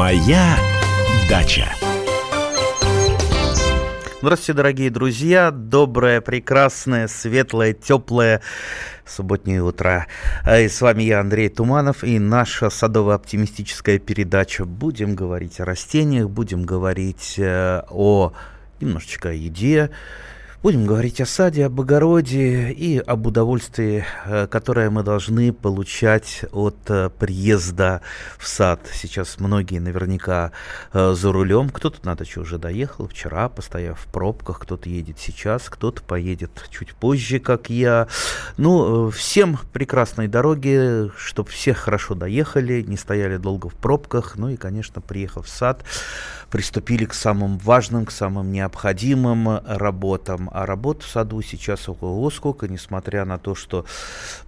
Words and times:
Моя 0.00 0.56
дача. 1.28 1.74
Здравствуйте, 4.22 4.54
дорогие 4.54 4.88
друзья. 4.88 5.50
Доброе, 5.50 6.22
прекрасное, 6.22 7.06
светлое, 7.06 7.74
теплое 7.74 8.40
субботнее 9.04 9.62
утро. 9.62 10.06
И 10.46 10.68
с 10.68 10.80
вами 10.80 11.02
я, 11.02 11.20
Андрей 11.20 11.50
Туманов, 11.50 12.02
и 12.02 12.18
наша 12.18 12.70
садово-оптимистическая 12.70 13.98
передача. 13.98 14.64
Будем 14.64 15.14
говорить 15.14 15.60
о 15.60 15.66
растениях, 15.66 16.30
будем 16.30 16.62
говорить 16.62 17.34
э, 17.36 17.82
о 17.90 18.32
немножечко 18.80 19.28
о 19.28 19.32
еде, 19.32 19.90
Будем 20.62 20.84
говорить 20.84 21.22
о 21.22 21.24
саде, 21.24 21.64
об 21.64 21.80
огороде 21.80 22.70
и 22.70 22.98
об 22.98 23.26
удовольствии, 23.26 24.04
э, 24.26 24.46
которое 24.46 24.90
мы 24.90 25.02
должны 25.02 25.54
получать 25.54 26.44
от 26.52 26.76
э, 26.88 27.08
приезда 27.18 28.02
в 28.36 28.46
сад. 28.46 28.80
Сейчас 28.92 29.40
многие 29.40 29.78
наверняка 29.78 30.52
э, 30.92 31.14
за 31.14 31.32
рулем. 31.32 31.70
Кто-то 31.70 32.04
на 32.04 32.14
дачу 32.14 32.42
уже 32.42 32.58
доехал 32.58 33.08
вчера, 33.08 33.48
постояв 33.48 34.00
в 34.00 34.12
пробках, 34.12 34.60
кто-то 34.60 34.86
едет 34.90 35.18
сейчас, 35.18 35.70
кто-то 35.70 36.02
поедет 36.02 36.50
чуть 36.68 36.92
позже, 36.92 37.38
как 37.38 37.70
я. 37.70 38.06
Ну, 38.58 39.08
всем 39.08 39.58
прекрасной 39.72 40.28
дороги, 40.28 41.10
чтобы 41.16 41.48
все 41.48 41.72
хорошо 41.72 42.14
доехали, 42.14 42.82
не 42.82 42.98
стояли 42.98 43.38
долго 43.38 43.70
в 43.70 43.74
пробках. 43.76 44.36
Ну 44.36 44.50
и, 44.50 44.56
конечно, 44.56 45.00
приехав 45.00 45.46
в 45.46 45.48
сад, 45.48 45.84
приступили 46.50 47.04
к 47.04 47.14
самым 47.14 47.58
важным, 47.58 48.04
к 48.04 48.10
самым 48.10 48.50
необходимым 48.52 49.60
работам. 49.64 50.50
А 50.52 50.66
работ 50.66 51.02
в 51.02 51.08
саду 51.08 51.40
сейчас 51.42 51.88
ого 51.88 52.30
сколько, 52.30 52.68
несмотря 52.68 53.24
на 53.24 53.38
то, 53.38 53.54
что, 53.54 53.84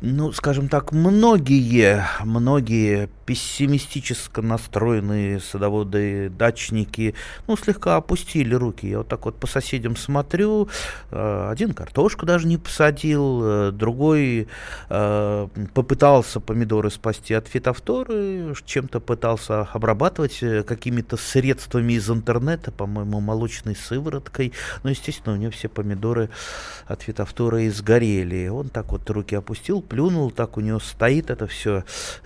ну, 0.01 0.33
скажем 0.33 0.69
так, 0.69 0.93
многие, 0.93 2.07
многие 2.25 3.09
пессимистически 3.27 4.41
настроенные 4.41 5.41
садоводы, 5.41 6.29
дачники, 6.29 7.15
ну, 7.47 7.57
слегка 7.57 7.97
опустили 7.97 8.55
руки. 8.55 8.89
Я 8.89 8.99
вот 8.99 9.09
так 9.09 9.25
вот 9.25 9.37
по 9.37 9.47
соседям 9.47 9.97
смотрю, 9.97 10.69
э, 11.11 11.49
один 11.51 11.73
картошку 11.73 12.27
даже 12.27 12.47
не 12.47 12.59
посадил, 12.59 13.41
э, 13.43 13.71
другой 13.73 14.49
э, 14.89 15.49
попытался 15.73 16.41
помидоры 16.41 16.91
спасти 16.91 17.35
от 17.35 17.47
фитофторы, 17.47 18.55
чем-то 18.65 19.01
пытался 19.01 19.63
обрабатывать 19.73 20.41
какими-то 20.67 21.17
средствами 21.17 21.92
из 21.97 22.11
интернета, 22.11 22.71
по-моему, 22.71 23.21
молочной 23.21 23.77
сывороткой. 23.77 24.53
Но, 24.83 24.91
естественно, 24.91 25.35
у 25.35 25.39
него 25.39 25.53
все 25.53 25.69
помидоры 25.69 26.31
от 26.87 27.03
фитофтора 27.03 27.67
изгорели. 27.69 28.49
Он 28.49 28.69
так 28.69 28.93
вот 28.93 29.09
руки 29.11 29.35
опустил, 29.35 29.83
плюнул, 29.83 30.31
так 30.31 30.57
у 30.57 30.61
него 30.61 30.81
стоит 30.81 31.31
это 31.31 31.47
все 31.47 31.85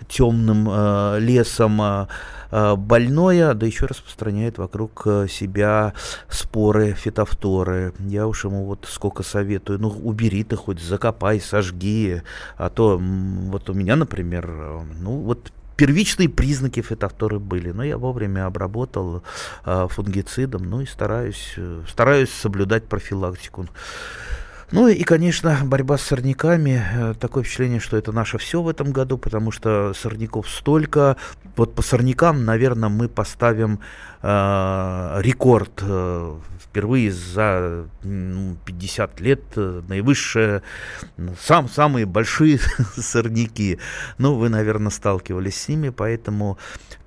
темным 0.08 0.68
э, 0.70 1.18
лесом 1.20 1.80
э, 1.82 2.06
э 2.50 2.76
больное, 2.76 3.54
да 3.54 3.66
еще 3.66 3.86
распространяет 3.86 4.58
вокруг 4.58 5.02
э, 5.06 5.26
себя 5.28 5.94
споры 6.28 6.92
фитофторы. 6.92 7.92
Я 8.00 8.26
уж 8.26 8.44
ему 8.44 8.64
вот 8.64 8.86
сколько 8.88 9.22
советую, 9.22 9.80
ну 9.80 9.88
убери 9.88 10.44
ты 10.44 10.56
хоть, 10.56 10.80
закопай, 10.80 11.40
сожги, 11.40 12.22
а 12.56 12.70
то 12.70 12.98
вот 12.98 13.70
у 13.70 13.74
меня, 13.74 13.96
например, 13.96 14.46
э, 14.48 14.80
ну 15.00 15.18
вот 15.18 15.52
первичные 15.76 16.28
признаки 16.28 16.82
фитофторы 16.82 17.38
были, 17.38 17.70
но 17.70 17.84
я 17.84 17.98
вовремя 17.98 18.46
обработал 18.46 19.22
э, 19.64 19.86
фунгицидом, 19.90 20.64
ну 20.64 20.80
и 20.80 20.86
стараюсь, 20.86 21.54
э, 21.56 21.82
стараюсь 21.88 22.30
соблюдать 22.30 22.84
профилактику. 22.84 23.66
Ну 24.72 24.88
и, 24.88 25.04
конечно, 25.04 25.60
борьба 25.62 25.96
с 25.96 26.02
сорняками. 26.02 26.82
Э, 26.92 27.14
такое 27.18 27.44
впечатление, 27.44 27.78
что 27.78 27.96
это 27.96 28.10
наше 28.10 28.38
все 28.38 28.60
в 28.60 28.68
этом 28.68 28.90
году, 28.90 29.16
потому 29.16 29.52
что 29.52 29.92
сорняков 29.94 30.48
столько. 30.48 31.16
Вот 31.56 31.74
по 31.74 31.82
сорнякам, 31.82 32.44
наверное, 32.44 32.88
мы 32.88 33.08
поставим 33.08 33.78
рекорд 34.26 35.82
э, 35.82 36.36
впервые 36.58 37.12
за 37.12 37.88
ну, 38.02 38.56
50 38.64 39.20
лет 39.20 39.40
э, 39.56 39.82
наивысшие, 39.88 40.62
сам, 41.40 41.68
самые 41.68 42.06
большие 42.06 42.58
сорняки. 42.96 43.78
Ну, 44.18 44.34
вы, 44.34 44.48
наверное, 44.48 44.90
сталкивались 44.90 45.58
с 45.58 45.68
ними, 45.68 45.90
поэтому 45.90 46.58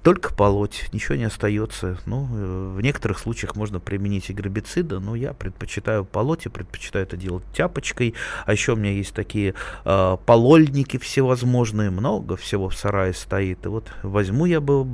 только 0.01 0.33
полоть, 0.33 0.89
ничего 0.93 1.15
не 1.15 1.25
остается. 1.25 1.97
Ну, 2.05 2.27
э, 2.31 2.73
в 2.77 2.81
некоторых 2.81 3.19
случаях 3.19 3.55
можно 3.55 3.79
применить 3.79 4.29
и 4.29 4.33
гербициды, 4.33 4.99
но 4.99 5.13
я 5.13 5.33
предпочитаю 5.33 6.05
полоть, 6.05 6.45
я 6.45 6.51
предпочитаю 6.51 7.05
это 7.05 7.17
делать 7.17 7.43
тяпочкой. 7.53 8.15
А 8.45 8.53
еще 8.53 8.73
у 8.73 8.75
меня 8.75 8.91
есть 8.91 9.13
такие 9.13 9.55
э, 9.83 10.17
полольники 10.25 10.97
всевозможные, 10.97 11.89
много 11.89 12.37
всего 12.37 12.69
в 12.69 12.75
сарае 12.75 13.13
стоит. 13.13 13.65
И 13.65 13.69
вот 13.69 13.91
возьму 14.01 14.45
я 14.45 14.61
бы 14.61 14.87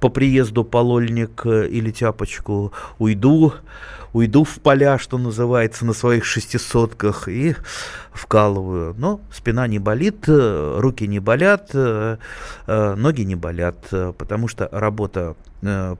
по 0.00 0.08
приезду 0.08 0.64
полольник 0.64 1.43
или 1.46 1.90
тяпочку, 1.90 2.72
уйду, 2.98 3.54
уйду 4.12 4.44
в 4.44 4.60
поля, 4.60 4.98
что 4.98 5.18
называется, 5.18 5.84
на 5.84 5.92
своих 5.92 6.24
шестисотках 6.24 7.28
и 7.28 7.54
вкалываю. 8.12 8.94
Но 8.96 9.20
спина 9.32 9.66
не 9.66 9.78
болит, 9.78 10.24
э, 10.28 10.76
руки 10.78 11.06
не 11.06 11.18
болят, 11.18 11.70
э, 11.74 12.16
э, 12.66 12.94
ноги 12.94 13.22
не 13.22 13.34
болят, 13.34 13.76
потому 14.18 14.48
что 14.48 14.68
работа 14.72 15.36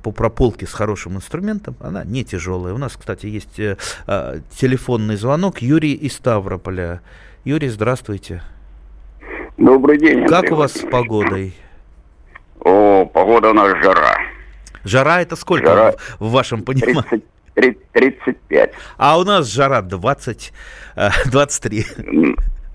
по 0.02 0.12
прополке 0.12 0.66
с 0.66 0.74
хорошим 0.74 1.16
инструментом, 1.16 1.74
она 1.80 2.04
не 2.04 2.22
тяжелая. 2.22 2.74
У 2.74 2.78
нас, 2.78 2.98
кстати, 2.98 3.24
есть 3.24 3.56
телефонный 3.56 5.16
звонок 5.16 5.62
Юрий 5.62 5.94
из 5.94 6.12
Ставрополя. 6.12 7.00
Юрий, 7.44 7.70
здравствуйте. 7.70 8.42
Добрый 9.56 9.98
день. 9.98 10.26
Как 10.26 10.50
у 10.50 10.56
вас 10.56 10.72
с 10.72 10.80
погодой? 10.80 11.54
О, 12.60 13.06
погода 13.06 13.50
у 13.50 13.52
нас 13.54 13.70
жара. 13.82 14.23
Жара 14.84 15.22
это 15.22 15.36
сколько 15.36 15.66
жара 15.66 15.94
в, 16.18 16.30
вашем 16.30 16.62
понимании? 16.62 17.22
35. 17.54 18.72
А 18.98 19.18
у 19.18 19.24
нас 19.24 19.46
жара 19.46 19.80
20, 19.82 20.52
23. 21.26 21.86
Э, 21.96 22.02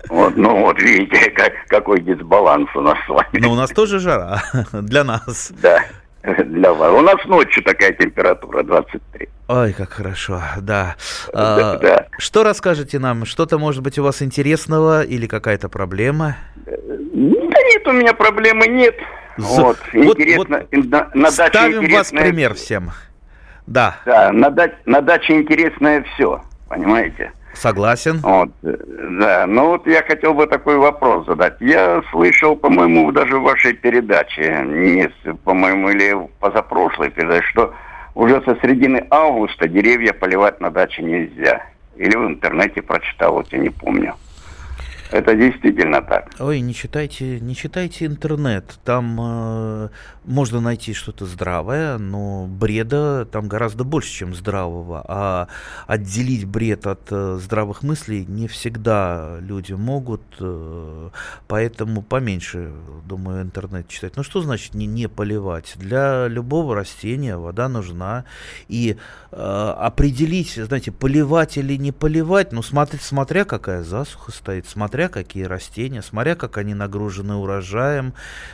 вот, 0.08 0.36
ну 0.36 0.60
вот 0.60 0.80
видите, 0.80 1.30
как, 1.36 1.52
какой 1.68 2.00
дисбаланс 2.00 2.68
у 2.74 2.80
нас 2.80 2.98
с 3.06 3.08
вами. 3.08 3.38
Но 3.40 3.52
у 3.52 3.54
нас 3.54 3.70
тоже 3.70 3.98
жара, 3.98 4.42
для 4.72 5.04
нас. 5.04 5.52
Да, 5.62 5.84
для 6.44 6.72
вас. 6.72 6.92
У 6.92 7.02
нас 7.02 7.24
ночью 7.26 7.62
такая 7.62 7.92
температура 7.92 8.62
23. 8.62 9.28
Ой, 9.48 9.72
как 9.72 9.90
хорошо, 9.90 10.40
да. 10.60 10.96
да, 11.32 11.72
а, 11.72 11.76
да. 11.78 12.06
Что 12.18 12.44
расскажете 12.44 12.98
нам? 12.98 13.24
Что-то, 13.24 13.58
может 13.58 13.82
быть, 13.82 13.98
у 13.98 14.04
вас 14.04 14.22
интересного 14.22 15.02
или 15.02 15.26
какая-то 15.26 15.68
проблема? 15.68 16.36
Да 16.64 16.72
нет, 16.72 17.86
у 17.86 17.92
меня 17.92 18.14
проблемы 18.14 18.66
нет. 18.68 18.94
Вот, 19.40 19.78
вот 19.78 19.78
интересно. 19.92 20.66
Вот 20.72 20.84
на, 20.90 21.10
на 21.14 21.30
ставим 21.30 21.90
вас 21.90 22.10
пример 22.10 22.54
всем. 22.54 22.90
Да. 23.66 23.96
Да, 24.04 24.32
на, 24.32 24.50
дач, 24.50 24.72
на 24.84 25.00
даче 25.00 25.34
интересное 25.34 26.04
все, 26.14 26.42
понимаете? 26.68 27.32
Согласен. 27.54 28.18
Вот, 28.18 28.50
да, 28.62 29.44
ну 29.46 29.66
вот 29.70 29.86
я 29.86 30.02
хотел 30.02 30.34
бы 30.34 30.46
такой 30.46 30.76
вопрос 30.76 31.26
задать. 31.26 31.56
Я 31.60 32.02
слышал, 32.10 32.56
по-моему, 32.56 33.10
даже 33.12 33.38
в 33.38 33.42
вашей 33.42 33.72
передаче, 33.72 34.64
не, 34.66 35.08
по-моему, 35.44 35.90
или 35.90 36.16
позапрошлой 36.38 37.10
передаче, 37.10 37.46
что 37.46 37.74
уже 38.14 38.40
со 38.42 38.56
середины 38.62 39.06
августа 39.10 39.68
деревья 39.68 40.12
поливать 40.12 40.60
на 40.60 40.70
даче 40.70 41.02
нельзя. 41.02 41.62
Или 41.96 42.16
в 42.16 42.26
интернете 42.28 42.82
прочитал, 42.82 43.34
вот 43.34 43.52
я 43.52 43.58
не 43.58 43.70
помню. 43.70 44.14
Это 45.10 45.34
действительно 45.34 46.02
так. 46.02 46.30
Ой, 46.38 46.60
не 46.60 46.72
читайте, 46.72 47.40
не 47.40 47.56
читайте 47.56 48.06
интернет. 48.06 48.78
Там 48.84 49.18
э, 49.20 49.88
можно 50.24 50.60
найти 50.60 50.94
что-то 50.94 51.26
здравое, 51.26 51.98
но 51.98 52.46
бреда 52.46 53.24
там 53.24 53.48
гораздо 53.48 53.82
больше, 53.82 54.12
чем 54.12 54.34
здравого. 54.34 55.04
А 55.08 55.48
отделить 55.88 56.44
бред 56.44 56.86
от 56.86 57.08
э, 57.10 57.38
здравых 57.40 57.82
мыслей 57.82 58.24
не 58.24 58.46
всегда 58.46 59.38
люди 59.40 59.72
могут. 59.72 60.22
Э, 60.38 61.10
поэтому 61.48 62.02
поменьше, 62.02 62.72
думаю, 63.04 63.42
интернет 63.42 63.88
читать. 63.88 64.16
Ну 64.16 64.22
что 64.22 64.42
значит 64.42 64.74
не, 64.74 64.86
не 64.86 65.08
поливать? 65.08 65.72
Для 65.74 66.28
любого 66.28 66.76
растения 66.76 67.36
вода 67.36 67.68
нужна. 67.68 68.24
И 68.68 68.96
э, 69.32 69.74
определить, 69.78 70.54
знаете, 70.54 70.92
поливать 70.92 71.56
или 71.56 71.76
не 71.76 71.90
поливать, 71.90 72.52
ну 72.52 72.62
смотри, 72.62 73.00
смотря 73.00 73.44
какая 73.44 73.82
засуха 73.82 74.30
стоит, 74.30 74.68
смотря 74.68 74.99
смотря 75.00 75.08
какие 75.08 75.44
растения, 75.44 76.02
смотря 76.02 76.34
как 76.34 76.58
они 76.58 76.74
нагружены 76.74 77.34
урожаем. 77.34 78.12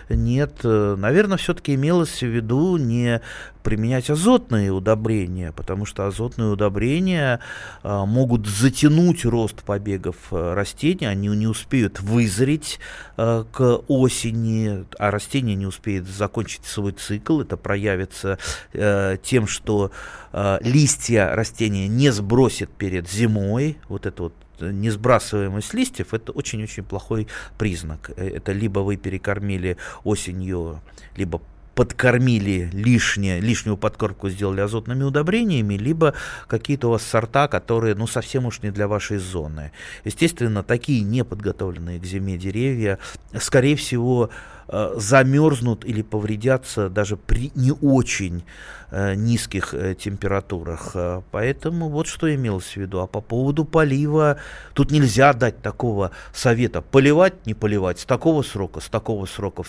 Нет, 0.09 0.61
э, 0.63 0.95
наверное, 0.97 1.39
все-таки 1.39 1.75
имелось 1.75 2.21
в 2.21 2.27
виду 2.27 2.77
не 2.77 3.21
применять 3.67 4.11
азотные 4.11 4.71
удобрения, 4.71 5.51
потому 5.51 5.87
что 5.87 6.07
азотные 6.07 6.51
удобрения 6.51 7.41
а, 7.83 8.07
могут 8.07 8.47
затянуть 8.47 9.25
рост 9.25 9.65
побегов 9.65 10.15
э, 10.31 10.55
растений, 10.55 11.07
они 11.07 11.27
не 11.31 11.49
успеют 11.49 11.99
вызреть 11.99 12.79
а, 13.17 13.43
к 13.43 13.83
осени, 13.89 14.85
а 15.01 15.11
растение 15.11 15.57
не 15.57 15.67
успеет 15.67 16.07
закончить 16.07 16.65
свой 16.65 16.93
цикл, 16.93 17.41
это 17.41 17.57
проявится 17.57 18.39
а, 18.73 19.17
тем, 19.17 19.49
что 19.49 19.91
а, 20.33 20.61
листья 20.63 21.35
растения 21.35 21.89
не 21.89 22.11
сбросит 22.11 22.71
перед 22.71 23.11
зимой, 23.11 23.79
вот 23.89 24.07
это 24.07 24.23
вот 24.23 24.35
несбрасываемость 24.61 25.75
листьев 25.75 26.15
это 26.15 26.33
очень-очень 26.33 26.85
плохой 26.85 27.29
признак. 27.59 28.11
Э, 28.17 28.29
это 28.29 28.53
либо 28.53 28.81
вы 28.81 28.97
перекормили 28.97 29.77
осенью, 30.05 30.81
либо 31.17 31.41
подкормили 31.77 32.71
лишнее, 32.73 33.39
лишнюю 33.39 33.77
подкормку 33.77 34.31
сделали 34.31 34.63
азотными 34.63 35.05
удобрениями, 35.05 35.75
либо 35.75 36.15
какие-то 36.49 36.89
у 36.89 36.93
вас 36.93 37.03
сорта, 37.03 37.49
которые, 37.49 37.95
ну, 37.95 38.07
совсем 38.07 38.47
уж 38.47 38.63
не 38.63 38.71
для 38.71 38.89
вашей 38.89 39.19
зоны. 39.19 39.73
Естественно, 40.05 40.63
такие 40.65 41.03
неподготовленные 41.03 42.01
к 42.01 42.05
зиме 42.05 42.39
деревья, 42.39 42.99
скорее 43.39 43.77
всего, 43.77 44.31
Э, 44.69 44.95
замерзнут 44.97 45.85
или 45.85 46.03
повредятся 46.03 46.89
даже 46.89 47.17
при 47.17 47.53
не 47.55 47.71
очень 47.71 48.43
э, 48.91 49.15
низких 49.15 49.73
э, 49.75 49.95
температурах. 49.95 50.97
Поэтому 51.31 51.89
вот 51.89 52.09
что 52.09 52.35
имелось 52.35 52.73
в 52.73 52.77
виду. 52.77 53.01
А 53.01 53.07
по 53.07 53.21
поводу 53.21 53.65
полива, 53.65 54.39
тут 54.75 54.91
нельзя 54.91 55.33
дать 55.35 55.63
такого 55.63 56.11
совета. 56.33 56.83
Поливать, 56.83 57.47
не 57.47 57.55
поливать, 57.55 58.01
с 58.01 58.05
такого 58.05 58.43
срока, 58.43 58.81
с 58.81 58.89
такого 58.89 59.27
срока. 59.27 59.63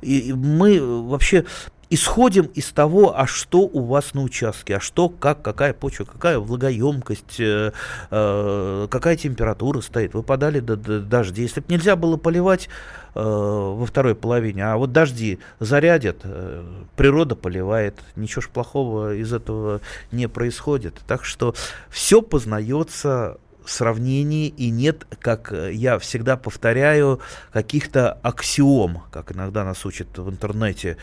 И 0.00 0.32
мы 0.32 0.80
вообще 1.08 1.44
исходим 1.88 2.46
из 2.46 2.72
того, 2.72 3.16
а 3.16 3.26
что 3.26 3.60
у 3.60 3.84
вас 3.84 4.14
на 4.14 4.22
участке, 4.22 4.76
а 4.76 4.80
что, 4.80 5.10
как, 5.10 5.42
какая 5.42 5.74
почва, 5.74 6.04
какая 6.06 6.38
влагоемкость, 6.38 7.38
э, 7.38 7.70
какая 8.10 9.16
температура 9.16 9.80
стоит. 9.82 10.14
Вы 10.14 10.22
подали 10.22 10.60
до, 10.60 10.76
до 10.76 11.00
дожди. 11.00 11.42
Если 11.42 11.60
бы 11.60 11.66
нельзя 11.68 11.94
было 11.94 12.16
поливать 12.16 12.68
во 13.14 13.84
второй 13.86 14.14
половине, 14.14 14.64
а 14.64 14.76
вот 14.76 14.92
дожди 14.92 15.38
зарядят, 15.60 16.18
э, 16.24 16.64
природа 16.96 17.36
поливает, 17.36 17.98
ничего 18.16 18.40
ж 18.42 18.48
плохого 18.48 19.14
из 19.14 19.32
этого 19.32 19.80
не 20.12 20.28
происходит. 20.28 21.00
Так 21.06 21.24
что 21.24 21.54
все 21.90 22.22
познается 22.22 23.38
сравнений 23.66 24.48
и 24.48 24.70
нет, 24.70 25.06
как 25.20 25.52
я 25.52 25.98
всегда 25.98 26.36
повторяю, 26.36 27.20
каких-то 27.52 28.18
аксиом, 28.22 29.02
как 29.10 29.32
иногда 29.32 29.64
нас 29.64 29.84
учат 29.84 30.18
в 30.18 30.28
интернете 30.28 30.96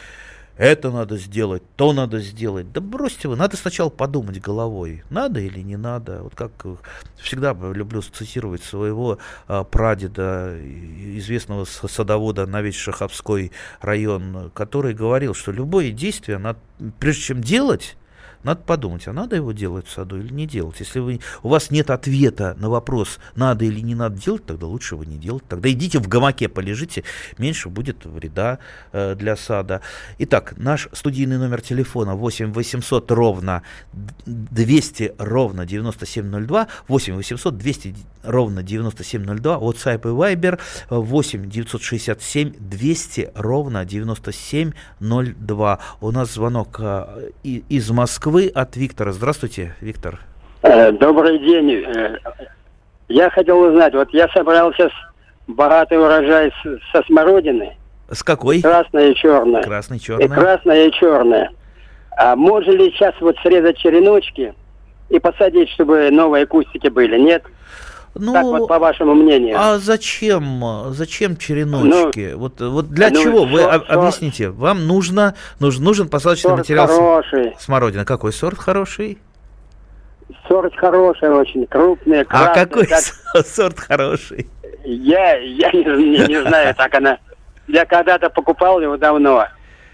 это 0.60 0.92
надо 0.92 1.18
сделать, 1.18 1.64
то 1.78 1.94
надо 1.94 2.20
сделать. 2.20 2.72
Да 2.74 2.82
бросьте 2.82 3.30
вы, 3.30 3.38
надо 3.38 3.56
сначала 3.56 3.90
подумать 3.90 4.42
головой, 4.42 5.04
надо 5.10 5.40
или 5.40 5.62
не 5.62 5.78
надо. 5.78 6.22
Вот 6.22 6.36
как 6.36 6.52
всегда 7.16 7.54
люблю 7.54 8.02
цитировать 8.02 8.62
своего 8.62 9.20
а, 9.48 9.64
прадеда, 9.64 10.58
известного 11.18 11.64
садовода 11.64 12.44
весь 12.60 12.76
Шаховской 12.76 13.54
район, 13.80 14.52
который 14.54 14.94
говорил, 14.94 15.34
что 15.34 15.54
любое 15.54 15.92
действие, 15.92 16.40
надо, 16.40 16.60
прежде 17.00 17.22
чем 17.22 17.42
делать, 17.42 17.96
надо 18.44 18.62
подумать, 18.62 19.08
а 19.08 19.14
надо 19.14 19.36
его 19.36 19.52
делать 19.52 19.88
в 19.88 19.92
саду 19.92 20.18
или 20.18 20.34
не 20.34 20.46
делать. 20.46 20.80
Если 20.80 21.00
вы, 21.00 21.20
у 21.44 21.50
вас 21.50 21.72
нет 21.72 21.90
ответа 21.90 22.56
на 22.60 22.70
вопрос, 22.70 23.20
надо 23.36 23.66
или 23.66 23.82
не 23.82 23.96
надо 23.96 24.18
делать, 24.18 24.46
тогда 24.46 24.66
лучше 24.66 24.96
его 24.96 25.04
не 25.04 25.18
делать. 25.18 25.44
Тогда 25.48 25.70
идите 25.70 26.00
в 26.00 26.08
гамаке 26.08 26.48
полежите, 26.48 27.04
меньше 27.38 27.70
будет 27.70 28.06
вреда 28.06 28.60
э, 28.92 29.16
для 29.16 29.36
сада. 29.36 29.82
Итак, 30.20 30.54
наш 30.58 30.88
студийный 30.94 31.38
номер 31.38 31.62
телефона 31.62 32.16
8 32.16 32.54
800 32.54 33.12
ровно 33.12 33.64
200 34.26 35.16
ровно 35.18 35.66
9702, 35.66 36.68
8 36.88 37.16
800 37.16 37.58
200 37.58 37.96
ровно 38.24 38.64
9702, 38.64 39.58
WhatsApp 39.58 40.02
и 40.02 40.08
Viber 40.08 40.60
8 40.90 41.50
967 41.50 42.54
200 42.60 43.32
ровно 43.36 43.86
9702. 43.86 45.80
У 46.02 46.12
нас 46.12 46.34
звонок 46.34 46.80
э, 46.80 47.30
из 47.44 47.90
Москвы. 47.92 48.52
От 48.54 48.76
Виктора. 48.76 49.12
Здравствуйте, 49.12 49.76
Виктор. 49.82 50.20
Э, 50.62 50.92
добрый 50.92 51.40
день. 51.40 51.84
Э, 51.86 52.18
я 53.08 53.30
хотел 53.30 53.60
узнать, 53.60 53.94
вот 53.94 54.10
я 54.14 54.28
собрал 54.30 54.74
сейчас 54.74 54.92
богатый 55.48 55.98
урожай 55.98 56.52
со 56.92 57.02
смородины. 57.04 57.76
С 58.12 58.24
какой? 58.24 58.62
Красная 58.62 59.12
и 59.12 59.16
черная. 59.16 59.64
Красная 59.64 59.98
и 59.98 60.02
черная. 60.02 60.26
И 60.26 60.30
красная 60.30 60.88
и 60.88 60.92
черная. 60.92 61.52
А 62.18 62.36
можно 62.36 62.72
ли 62.72 62.92
сейчас 62.92 63.16
вот 63.22 63.38
срезать 63.42 63.78
череночки 63.78 64.54
и 65.10 65.20
посадить, 65.20 65.70
чтобы 65.70 66.10
новые 66.12 66.46
кустики 66.46 66.88
были? 66.88 67.18
Нет? 67.18 67.44
Ну, 68.16 68.34
так 68.34 68.44
вот, 68.44 68.68
по 68.68 68.80
вашему 68.80 69.14
мнению. 69.14 69.56
А 69.58 69.78
зачем, 69.78 70.64
зачем 70.90 71.38
череночки? 71.38 72.32
Ну, 72.34 72.40
вот, 72.40 72.60
вот 72.60 72.90
для 72.90 73.10
ну, 73.10 73.24
чего? 73.24 73.46
Вы 73.46 73.62
сорт, 73.62 73.90
объясните. 73.90 74.50
Вам 74.50 74.88
нужно, 74.88 75.36
нужен, 75.60 75.84
нужен 75.84 76.10
посадочный 76.10 76.50
сорт 76.50 76.60
материал 76.60 76.88
хороший. 76.88 77.56
смородина. 77.60 78.06
Какой 78.06 78.34
сорт 78.34 78.58
хороший? 78.58 79.20
Сорт 80.48 80.76
хороший 80.76 81.30
очень, 81.30 81.66
крупный, 81.68 82.26
красный. 82.26 82.52
А 82.52 82.66
какой 82.66 82.88
как... 82.88 83.00
сорт 83.46 83.80
хороший? 83.80 84.48
Я, 84.84 85.38
я 85.38 85.72
не, 85.72 85.84
не, 85.84 86.28
не 86.28 86.42
знаю, 86.42 86.74
так 86.76 86.94
она... 86.96 87.20
Я 87.68 87.86
когда-то 87.86 88.30
покупал 88.32 88.80
его 88.82 88.98
давно, 88.98 89.46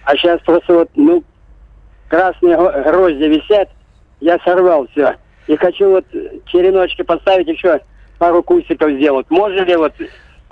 а 0.05 0.15
сейчас 0.15 0.39
просто 0.41 0.73
вот, 0.73 0.89
ну, 0.95 1.23
красные 2.07 2.55
грозди 2.55 3.23
висят, 3.23 3.69
я 4.21 4.39
сорвал 4.45 4.87
все. 4.91 5.15
И 5.47 5.55
хочу 5.57 5.89
вот 5.89 6.05
череночки 6.45 7.01
поставить 7.01 7.47
еще 7.47 7.81
пару 8.17 8.43
кустиков 8.43 8.91
сделать. 8.91 9.27
Можно 9.29 9.61
ли 9.61 9.75
вот 9.75 9.93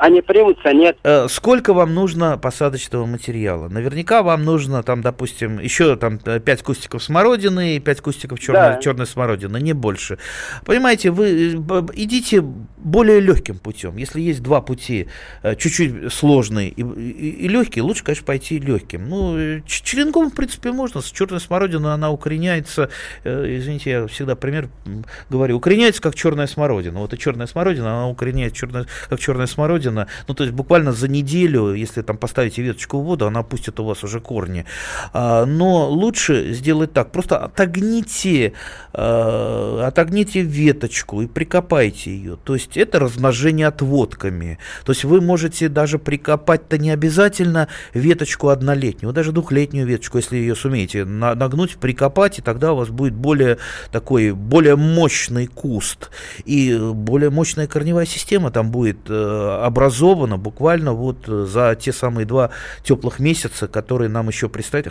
они 0.03 0.21
примутся, 0.21 0.73
нет. 0.73 0.97
Э, 1.03 1.27
сколько 1.29 1.73
вам 1.73 1.93
нужно 1.93 2.37
посадочного 2.37 3.05
материала? 3.05 3.69
Наверняка 3.69 4.21
вам 4.21 4.43
нужно, 4.43 4.83
там, 4.83 5.01
допустим, 5.01 5.59
еще 5.59 5.95
там 5.95 6.17
5 6.17 6.45
э, 6.45 6.63
кустиков 6.63 7.01
смородины 7.01 7.77
и 7.77 7.79
5 7.79 8.01
кустиков 8.01 8.37
черной, 8.37 8.73
да. 8.73 8.81
черной 8.81 9.07
смородины, 9.07 9.61
не 9.61 9.71
больше. 9.71 10.17
Понимаете, 10.65 11.09
вы 11.09 11.55
э, 11.55 11.81
идите 11.93 12.41
более 12.41 13.21
легким 13.21 13.57
путем. 13.57 13.95
Если 13.95 14.19
есть 14.19 14.43
два 14.43 14.59
пути, 14.59 15.07
чуть-чуть 15.41 16.11
сложный 16.11 16.67
и, 16.67 16.81
и, 16.81 17.45
и 17.45 17.47
легкий, 17.47 17.81
лучше, 17.81 18.03
конечно, 18.03 18.25
пойти 18.25 18.59
легким. 18.59 19.07
Ну, 19.07 19.61
черенком, 19.65 20.31
в 20.31 20.35
принципе, 20.35 20.73
можно. 20.73 20.99
С 20.99 21.09
черной 21.11 21.39
смородиной 21.39 21.93
она 21.93 22.11
укореняется, 22.11 22.89
извините, 23.23 23.89
я 23.89 24.07
всегда 24.07 24.35
пример 24.35 24.67
говорю, 25.29 25.55
укореняется 25.55 26.01
как 26.01 26.13
черная 26.13 26.47
смородина. 26.47 26.99
Вот 26.99 27.13
и 27.13 27.17
черная 27.17 27.47
смородина, 27.47 27.99
она 27.99 28.09
укореняется 28.09 28.59
черная, 28.59 28.85
как 29.07 29.17
черная 29.21 29.47
смородина, 29.47 29.92
Родина, 29.93 30.07
ну, 30.27 30.33
то 30.33 30.43
есть 30.43 30.55
буквально 30.55 30.91
за 30.91 31.07
неделю, 31.07 31.73
если 31.73 32.01
там 32.01 32.17
поставите 32.17 32.61
веточку 32.61 32.99
в 32.99 33.03
воду, 33.03 33.27
она 33.27 33.43
пустит 33.43 33.79
у 33.79 33.85
вас 33.85 34.03
уже 34.03 34.19
корни. 34.19 34.65
А, 35.13 35.45
но 35.45 35.89
лучше 35.89 36.53
сделать 36.53 36.93
так, 36.93 37.11
просто 37.11 37.37
отогните, 37.37 38.53
а, 38.93 39.85
отогните 39.87 40.41
веточку 40.41 41.21
и 41.21 41.27
прикопайте 41.27 42.11
ее. 42.11 42.37
То 42.43 42.53
есть 42.55 42.77
это 42.77 42.99
размножение 42.99 43.67
отводками. 43.67 44.59
То 44.85 44.91
есть 44.91 45.03
вы 45.03 45.21
можете 45.21 45.69
даже 45.69 45.99
прикопать-то 45.99 46.77
не 46.77 46.91
обязательно 46.91 47.67
веточку 47.93 48.49
однолетнюю, 48.49 49.13
даже 49.13 49.31
двухлетнюю 49.31 49.85
веточку, 49.85 50.17
если 50.17 50.37
ее 50.37 50.55
сумеете 50.55 51.05
нагнуть, 51.05 51.77
прикопать, 51.77 52.39
и 52.39 52.41
тогда 52.41 52.73
у 52.73 52.77
вас 52.77 52.89
будет 52.89 53.13
более 53.13 53.57
такой, 53.91 54.31
более 54.31 54.75
мощный 54.75 55.47
куст. 55.47 56.09
И 56.45 56.77
более 56.77 57.29
мощная 57.29 57.67
корневая 57.67 58.05
система 58.05 58.51
там 58.51 58.71
будет 58.71 58.97
э, 59.09 59.65
образовано 59.73 60.37
буквально 60.37 60.93
вот 60.93 61.27
э, 61.27 61.45
за 61.49 61.75
те 61.75 61.91
самые 61.91 62.25
два 62.25 62.51
теплых 62.83 63.19
месяца, 63.19 63.67
которые 63.67 64.07
нам 64.07 64.27
еще 64.27 64.47
предстоят. 64.47 64.87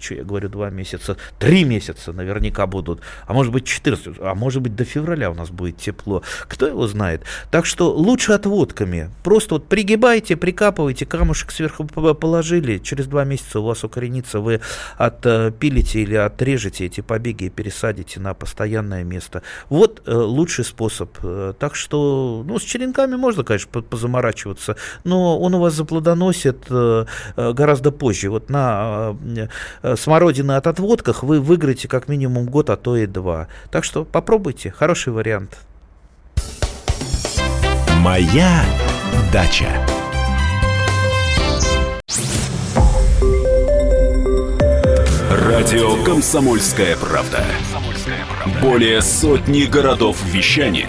Что 0.00 0.14
я 0.14 0.24
говорю, 0.24 0.48
два 0.48 0.70
месяца? 0.70 1.16
Три 1.40 1.64
месяца 1.64 2.12
наверняка 2.12 2.66
будут. 2.66 3.00
А 3.26 3.32
может 3.32 3.52
быть 3.52 3.64
14, 3.64 4.16
а 4.20 4.34
может 4.36 4.62
быть 4.62 4.76
до 4.76 4.84
февраля 4.84 5.30
у 5.30 5.34
нас 5.34 5.50
будет 5.50 5.78
тепло. 5.78 6.22
Кто 6.42 6.68
его 6.68 6.86
знает? 6.86 7.22
Так 7.50 7.66
что 7.66 7.92
лучше 7.92 8.32
отводками. 8.32 9.10
Просто 9.24 9.56
вот 9.56 9.66
пригибайте, 9.68 10.36
прикапывайте, 10.36 11.06
камушек 11.06 11.50
сверху 11.50 11.84
положили. 11.86 12.78
Через 12.78 13.06
два 13.06 13.24
месяца 13.24 13.58
у 13.58 13.64
вас 13.64 13.82
укоренится. 13.82 14.38
Вы 14.38 14.60
отпилите 14.96 16.02
или 16.02 16.14
отрежете 16.14 16.86
эти 16.86 17.00
побеги 17.00 17.44
и 17.44 17.50
пересадите 17.50 18.20
на 18.20 18.34
постоянное 18.34 19.02
место. 19.02 19.42
Вот 19.68 20.02
э, 20.06 20.14
лучший 20.14 20.64
способ. 20.64 21.10
Э, 21.22 21.52
так 21.58 21.74
что, 21.74 22.44
ну, 22.46 22.60
с 22.60 22.62
черенками 22.62 23.16
можно, 23.16 23.42
конечно, 23.42 23.82
позаморачивать 23.82 24.19
заморачиваться, 24.20 24.76
но 25.04 25.38
он 25.40 25.54
у 25.54 25.60
вас 25.60 25.74
заплодоносит 25.74 26.64
э, 26.70 27.04
э, 27.36 27.52
гораздо 27.52 27.90
позже. 27.90 28.30
Вот 28.30 28.50
на 28.50 29.16
э, 29.82 29.96
смородины 29.96 30.52
от 30.52 30.66
отводках 30.66 31.22
вы 31.22 31.40
выиграете 31.40 31.88
как 31.88 32.08
минимум 32.08 32.46
год, 32.46 32.70
а 32.70 32.76
то 32.76 32.96
и 32.96 33.06
два. 33.06 33.48
Так 33.70 33.84
что 33.84 34.04
попробуйте, 34.04 34.70
хороший 34.70 35.12
вариант. 35.12 35.58
Моя 37.98 38.62
дача. 39.32 39.68
Радио 45.30 46.02
Комсомольская 46.04 46.96
правда". 46.96 47.44
Более 48.62 49.02
сотни 49.02 49.64
городов 49.64 50.16
вещания 50.24 50.88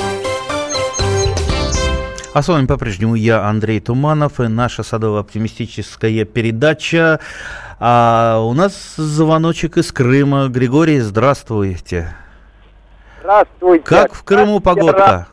А 2.33 2.41
с 2.41 2.47
вами 2.47 2.65
по-прежнему 2.65 3.15
я, 3.15 3.43
Андрей 3.43 3.81
Туманов, 3.81 4.39
и 4.39 4.47
наша 4.47 4.83
садово-оптимистическая 4.83 6.23
передача. 6.23 7.19
А 7.77 8.39
у 8.39 8.53
нас 8.53 8.95
звоночек 8.95 9.75
из 9.75 9.91
Крыма. 9.91 10.47
Григорий, 10.47 10.99
здравствуйте. 10.99 12.15
Здравствуйте. 13.19 13.83
Как 13.83 14.13
в 14.13 14.23
Крыму 14.23 14.61
погодка? 14.61 15.27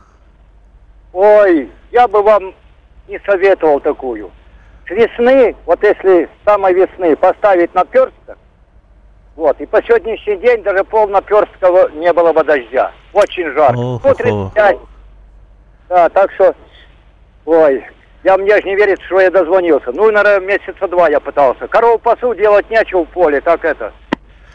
Ой, 1.13 1.71
я 1.91 2.05
бы 2.09 2.21
вам 2.21 2.53
не 3.07 3.17
советовал 3.25 3.79
такую. 3.79 4.29
С 4.85 4.91
весны, 4.91 5.55
вот 5.65 5.81
если 5.81 6.25
с 6.25 6.45
самой 6.45 6.73
весны 6.73 7.15
поставить 7.15 7.73
наперсток, 7.73 8.37
вот, 9.37 9.59
и 9.61 9.65
по 9.65 9.81
сегодняшний 9.83 10.35
день 10.35 10.61
даже 10.63 10.83
полнаперстка 10.83 11.69
не 11.93 12.11
было 12.11 12.33
бы 12.33 12.43
дождя. 12.43 12.91
Очень 13.13 13.53
жарко. 13.53 13.79
Ох, 13.79 14.05
ох, 14.05 14.17
35. 14.17 14.77
Да, 15.87 16.09
так 16.09 16.29
что, 16.33 16.53
ой, 17.45 17.85
я 18.23 18.37
мне 18.37 18.55
же 18.57 18.63
не 18.63 18.75
верит, 18.75 18.99
что 19.05 19.19
я 19.19 19.31
дозвонился. 19.31 19.91
Ну, 19.91 20.11
наверное, 20.11 20.39
месяца 20.57 20.87
два 20.87 21.09
я 21.09 21.19
пытался. 21.19 21.67
Корову 21.67 21.99
пасу 21.99 22.33
делать 22.35 22.69
нечего 22.69 23.05
в 23.05 23.09
поле, 23.09 23.41
так 23.41 23.63
это. 23.63 23.93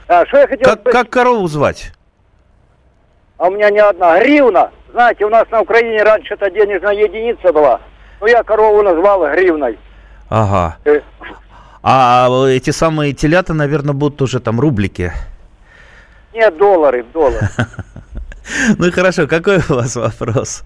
А, 0.09 0.27
что 0.27 0.39
я 0.39 0.47
хотел 0.47 0.65
Как, 0.71 0.81
спросить? 0.81 1.01
как 1.01 1.11
корову 1.11 1.47
звать? 1.49 1.93
А 3.39 3.49
у 3.49 3.51
меня 3.51 3.71
не 3.71 3.81
одна. 3.81 4.19
Гривна. 4.21 4.71
Знаете, 4.93 5.25
у 5.25 5.29
нас 5.29 5.45
на 5.51 5.61
Украине 5.63 6.03
раньше 6.03 6.35
это 6.35 6.51
денежная 6.51 6.93
единица 6.95 7.53
была. 7.53 7.81
Ну, 8.21 8.27
я 8.27 8.43
корову 8.43 8.83
назвал 8.83 9.27
гривной. 9.33 9.79
Ага. 10.29 10.77
Э, 10.85 11.01
А 11.83 12.29
эти 12.49 12.71
самые 12.71 13.13
телята, 13.13 13.55
наверное, 13.55 13.93
будут 13.95 14.23
уже 14.23 14.41
там 14.41 14.61
рублики. 14.61 15.13
Нет, 16.33 16.57
доллары, 16.57 17.03
доллары. 17.13 17.49
Ну 18.79 18.93
хорошо, 18.93 19.27
какой 19.27 19.57
у 19.57 19.75
вас 19.75 19.97
вопрос? 19.97 20.65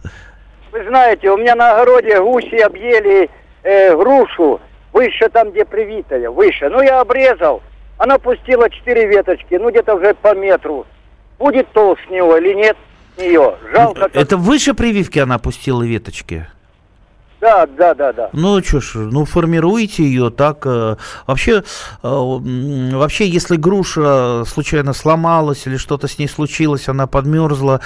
Вы 0.79 0.85
знаете, 0.85 1.29
у 1.31 1.37
меня 1.37 1.57
на 1.57 1.73
огороде 1.73 2.21
гуси 2.21 2.55
объели 2.61 3.29
э, 3.65 3.97
грушу 3.97 4.61
выше 4.93 5.29
там, 5.29 5.51
где 5.51 5.65
привитая, 5.65 6.31
выше. 6.31 6.69
Ну, 6.69 6.81
я 6.81 7.01
обрезал. 7.01 7.63
Она 7.97 8.19
пустила 8.19 8.71
четыре 8.71 9.07
веточки, 9.07 9.55
ну, 9.55 9.71
где-то 9.71 9.97
уже 9.97 10.15
по 10.15 10.37
метру. 10.37 10.87
Будет 11.41 11.69
толк 11.73 11.99
с 12.07 12.11
него 12.11 12.37
или 12.37 12.55
нет 12.55 12.77
с 13.17 13.21
нее? 13.21 13.57
Жалко. 13.73 14.09
Это 14.13 14.37
выше 14.37 14.73
прививки 14.73 15.19
она 15.19 15.41
пустила 15.41 15.83
веточки? 15.83 16.47
Да, 17.41 17.67
да, 17.67 17.95
да, 17.95 18.13
да. 18.13 18.31
Ну 18.33 18.63
что 18.63 18.81
ж, 18.81 18.95
ну 18.97 19.25
формируйте 19.25 20.03
ее 20.03 20.31
так. 20.31 20.67
э, 20.67 20.97
вообще, 21.27 21.63
э, 21.63 21.63
вообще, 22.03 23.29
если 23.29 23.57
груша 23.57 24.45
случайно 24.45 24.93
сломалась 24.93 25.67
или 25.67 25.77
что-то 25.77 26.09
с 26.09 26.19
ней 26.19 26.29
случилось, 26.29 26.89
она 26.89 27.07
подмерзла, 27.07 27.81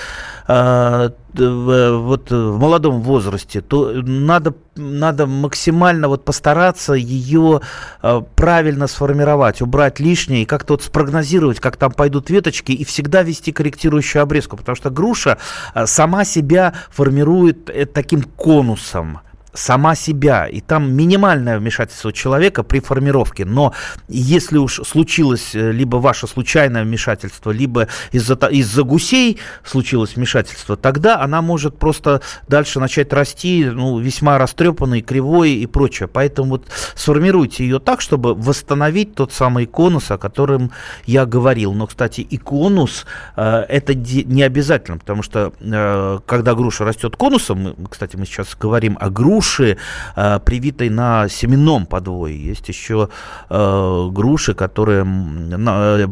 э, 0.49 1.11
вот 1.35 2.31
в 2.31 2.59
молодом 2.59 3.01
возрасте, 3.01 3.61
то 3.61 3.93
надо 3.95 4.55
надо 4.75 5.27
максимально 5.27 6.09
вот 6.09 6.25
постараться 6.25 6.95
ее 6.95 7.61
э, 8.03 8.23
правильно 8.37 8.87
сформировать, 8.87 9.61
убрать 9.61 10.01
лишнее 10.01 10.43
и 10.43 10.47
как-то 10.47 10.75
вот 10.75 10.83
спрогнозировать, 10.83 11.61
как 11.61 11.77
там 11.77 11.93
пойдут 11.93 12.31
веточки 12.31 12.73
и 12.73 12.85
всегда 12.85 13.23
вести 13.23 13.53
корректирующую 13.53 14.23
обрезку, 14.23 14.57
потому 14.57 14.77
что 14.77 14.91
груша 14.91 15.39
э, 15.75 15.87
сама 15.87 16.25
себя 16.25 16.73
формирует 16.91 17.69
э, 17.69 17.87
таким 17.87 18.23
конусом 18.23 19.21
сама 19.53 19.95
себя, 19.95 20.47
и 20.47 20.61
там 20.61 20.93
минимальное 20.93 21.59
вмешательство 21.59 22.13
человека 22.13 22.63
при 22.63 22.81
формировке, 22.81 23.45
но 23.45 23.73
если 24.09 24.59
уж 24.59 24.81
случилось 24.85 25.55
э, 25.55 25.73
либо 25.73 25.97
ваше 25.97 26.27
случайное 26.27 26.85
вмешательство, 26.85 27.51
либо 27.51 27.89
из-за 28.13 28.35
из-за 28.35 28.83
гусей 28.83 29.39
случилось 29.65 30.17
вмешательство, 30.17 30.77
тогда 30.77 31.21
она 31.21 31.43
может 31.43 31.79
просто 31.79 32.23
дальше 32.49 32.81
начать 32.81 33.13
расти, 33.13 33.65
ну, 33.65 33.99
весьма 33.99 34.39
растрепанной, 34.39 35.03
кривой 35.03 35.53
и 35.53 35.67
прочее. 35.67 36.09
Поэтому 36.09 36.51
вот 36.51 36.69
сформируйте 36.95 37.65
ее 37.65 37.79
так, 37.79 38.01
чтобы 38.01 38.35
восстановить 38.35 39.15
тот 39.15 39.33
самый 39.33 39.67
конус, 39.67 40.11
о 40.11 40.19
котором 40.19 40.73
я 41.05 41.27
говорил. 41.27 41.73
Но, 41.75 41.87
кстати, 41.87 42.21
и 42.21 42.37
конус 42.39 43.07
э, 43.37 43.65
это 43.69 43.95
не 43.95 44.43
обязательно, 44.43 44.99
потому 44.99 45.23
что 45.23 45.53
э, 45.61 46.19
когда 46.27 46.55
груша 46.55 46.85
растет 46.85 47.17
конусом, 47.17 47.59
мы, 47.63 47.89
кстати, 47.89 48.17
мы 48.17 48.27
сейчас 48.27 48.57
говорим 48.59 48.97
о 49.01 49.11
груше, 49.11 49.42
э, 50.17 50.41
привитой 50.45 50.91
на 50.91 51.29
семенном 51.29 51.87
подвое. 51.87 52.33
Есть 52.33 52.69
еще 52.69 53.09
э, 53.51 54.09
груши, 54.11 54.55
которые 54.55 55.05
на- 55.05 55.99
э, 55.99 56.07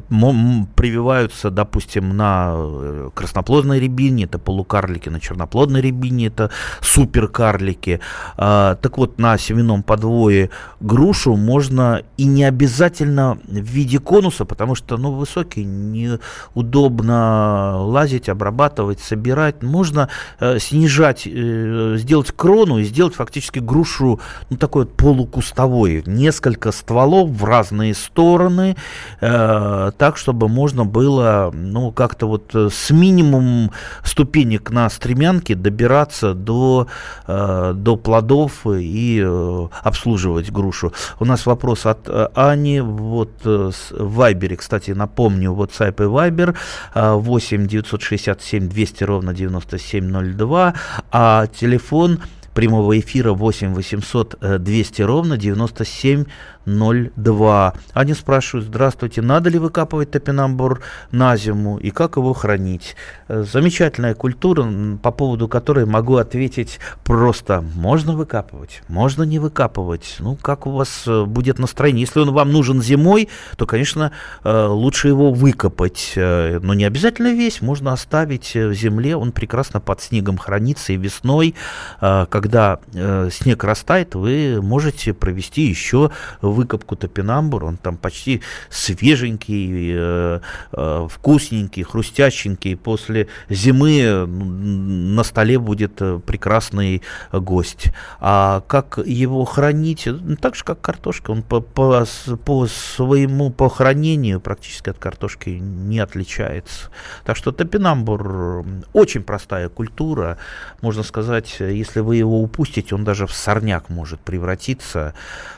прививаются, 0.74 1.50
допустим, 1.50 2.16
на 2.16 2.52
э, 2.54 3.10
красноплодной 3.14 3.80
рябине, 3.80 4.24
это 4.24 4.38
полукарлики, 4.38 5.08
на 5.08 5.20
черноплодной 5.20 5.80
рябине, 5.80 6.26
это 6.26 6.50
суперкарлики. 6.80 8.00
А, 8.36 8.74
так 8.76 8.98
вот, 8.98 9.18
на 9.18 9.38
семенном 9.38 9.82
подвое 9.82 10.50
грушу 10.80 11.36
можно 11.36 12.02
и 12.16 12.24
не 12.24 12.44
обязательно 12.44 13.38
в 13.46 13.54
виде 13.54 13.98
конуса, 13.98 14.44
потому 14.44 14.74
что, 14.74 14.96
ну, 14.96 15.12
высокий, 15.12 15.64
неудобно 15.64 17.76
лазить, 17.78 18.28
обрабатывать, 18.28 19.00
собирать. 19.00 19.62
Можно 19.62 20.08
э, 20.38 20.58
снижать, 20.58 21.26
э, 21.26 21.96
сделать 21.98 22.32
крону 22.32 22.78
и 22.78 22.84
сделать 22.84 23.14
фактически 23.20 23.58
грушу, 23.58 24.18
ну, 24.48 24.56
такой 24.56 24.84
вот 24.84 24.96
полукустовой. 24.96 26.02
Несколько 26.06 26.72
стволов 26.72 27.28
в 27.28 27.44
разные 27.44 27.92
стороны, 27.92 28.76
э, 29.20 29.92
так, 29.98 30.16
чтобы 30.16 30.48
можно 30.48 30.86
было, 30.86 31.50
ну, 31.52 31.92
как-то 31.92 32.26
вот 32.26 32.54
э, 32.54 32.70
с 32.72 32.90
минимум 32.90 33.72
ступенек 34.04 34.70
на 34.70 34.88
стремянке 34.88 35.54
добираться 35.54 36.32
до, 36.32 36.86
э, 37.26 37.72
до 37.74 37.96
плодов 37.96 38.66
и 38.66 39.22
э, 39.22 39.68
обслуживать 39.82 40.50
грушу. 40.50 40.94
У 41.18 41.26
нас 41.26 41.44
вопрос 41.44 41.84
от 41.84 42.08
э, 42.08 42.28
Ани, 42.34 42.80
вот 42.80 43.32
э, 43.44 43.70
в 43.90 44.14
Вайбере, 44.14 44.56
кстати, 44.56 44.92
напомню, 44.92 45.52
WhatsApp 45.52 46.02
и 46.02 46.08
Viber 46.08 46.56
э, 46.94 47.12
8 47.12 47.66
967 47.66 48.68
200 48.68 49.04
ровно 49.04 49.34
9702, 49.34 50.74
а 51.12 51.46
телефон 51.48 52.20
прямого 52.54 52.98
эфира 52.98 53.32
8 53.32 53.74
800 53.74 54.38
э, 54.40 54.58
200 54.58 55.02
ровно 55.02 55.36
9702. 55.36 57.74
Они 57.92 58.14
спрашивают, 58.14 58.66
здравствуйте, 58.66 59.22
надо 59.22 59.50
ли 59.50 59.58
выкапывать 59.58 60.10
топинамбур 60.10 60.80
на 61.10 61.36
зиму 61.36 61.78
и 61.78 61.90
как 61.90 62.16
его 62.16 62.32
хранить? 62.32 62.96
Э, 63.28 63.44
Замечательная 63.50 64.14
культура, 64.14 64.66
по 65.02 65.10
поводу 65.10 65.48
которой 65.48 65.86
могу 65.86 66.16
ответить 66.16 66.78
просто. 67.04 67.64
Можно 67.74 68.14
выкапывать, 68.14 68.82
можно 68.88 69.22
не 69.22 69.38
выкапывать. 69.38 70.16
Ну, 70.18 70.36
как 70.36 70.66
у 70.66 70.72
вас 70.72 71.04
э, 71.06 71.24
будет 71.24 71.58
настроение. 71.58 72.02
Если 72.02 72.20
он 72.20 72.32
вам 72.32 72.52
нужен 72.52 72.82
зимой, 72.82 73.30
то, 73.56 73.64
конечно, 73.66 74.12
э, 74.44 74.66
лучше 74.66 75.08
его 75.08 75.32
выкопать. 75.32 76.12
Но 76.16 76.74
не 76.74 76.84
обязательно 76.84 77.32
весь, 77.32 77.62
можно 77.62 77.92
оставить 77.92 78.54
в 78.54 78.74
земле. 78.74 79.16
Он 79.16 79.32
прекрасно 79.32 79.80
под 79.80 80.02
снегом 80.02 80.36
хранится 80.38 80.92
и 80.92 80.96
весной, 80.96 81.54
э, 82.00 82.26
когда 82.40 82.80
э, 82.94 83.28
снег 83.30 83.64
растает, 83.64 84.14
вы 84.14 84.60
можете 84.62 85.12
провести 85.12 85.62
еще 85.62 86.10
выкопку 86.40 86.96
топинамбур. 86.96 87.64
Он 87.64 87.76
там 87.76 87.98
почти 87.98 88.40
свеженький, 88.70 89.92
э, 89.94 90.40
э, 90.72 91.08
вкусненький, 91.10 91.82
хрустященький. 91.82 92.76
После 92.76 93.28
зимы 93.50 94.26
на 94.26 95.22
столе 95.22 95.58
будет 95.58 96.00
э, 96.00 96.18
прекрасный 96.24 97.02
гость. 97.30 97.92
А 98.20 98.62
как 98.66 98.98
его 99.04 99.44
хранить? 99.44 100.06
Ну, 100.06 100.36
Так 100.36 100.54
же, 100.54 100.64
как 100.64 100.80
картошка. 100.80 101.32
Он 101.32 101.42
по, 101.42 101.60
по, 101.60 102.06
по 102.44 102.66
своему 102.66 103.50
по 103.50 103.68
хранению 103.68 104.40
практически 104.40 104.88
от 104.88 104.98
картошки 104.98 105.50
не 105.50 105.98
отличается. 105.98 106.88
Так 107.24 107.36
что 107.36 107.52
топинамбур 107.52 108.64
очень 108.94 109.22
простая 109.22 109.68
культура. 109.68 110.38
Можно 110.80 111.02
сказать, 111.02 111.56
если 111.60 112.00
вы 112.00 112.16
его 112.16 112.29
упустите, 112.36 112.94
он 112.94 113.04
даже 113.04 113.26
в 113.26 113.32
сорняк 113.32 113.88
может 113.88 114.20
превратиться. 114.20 115.14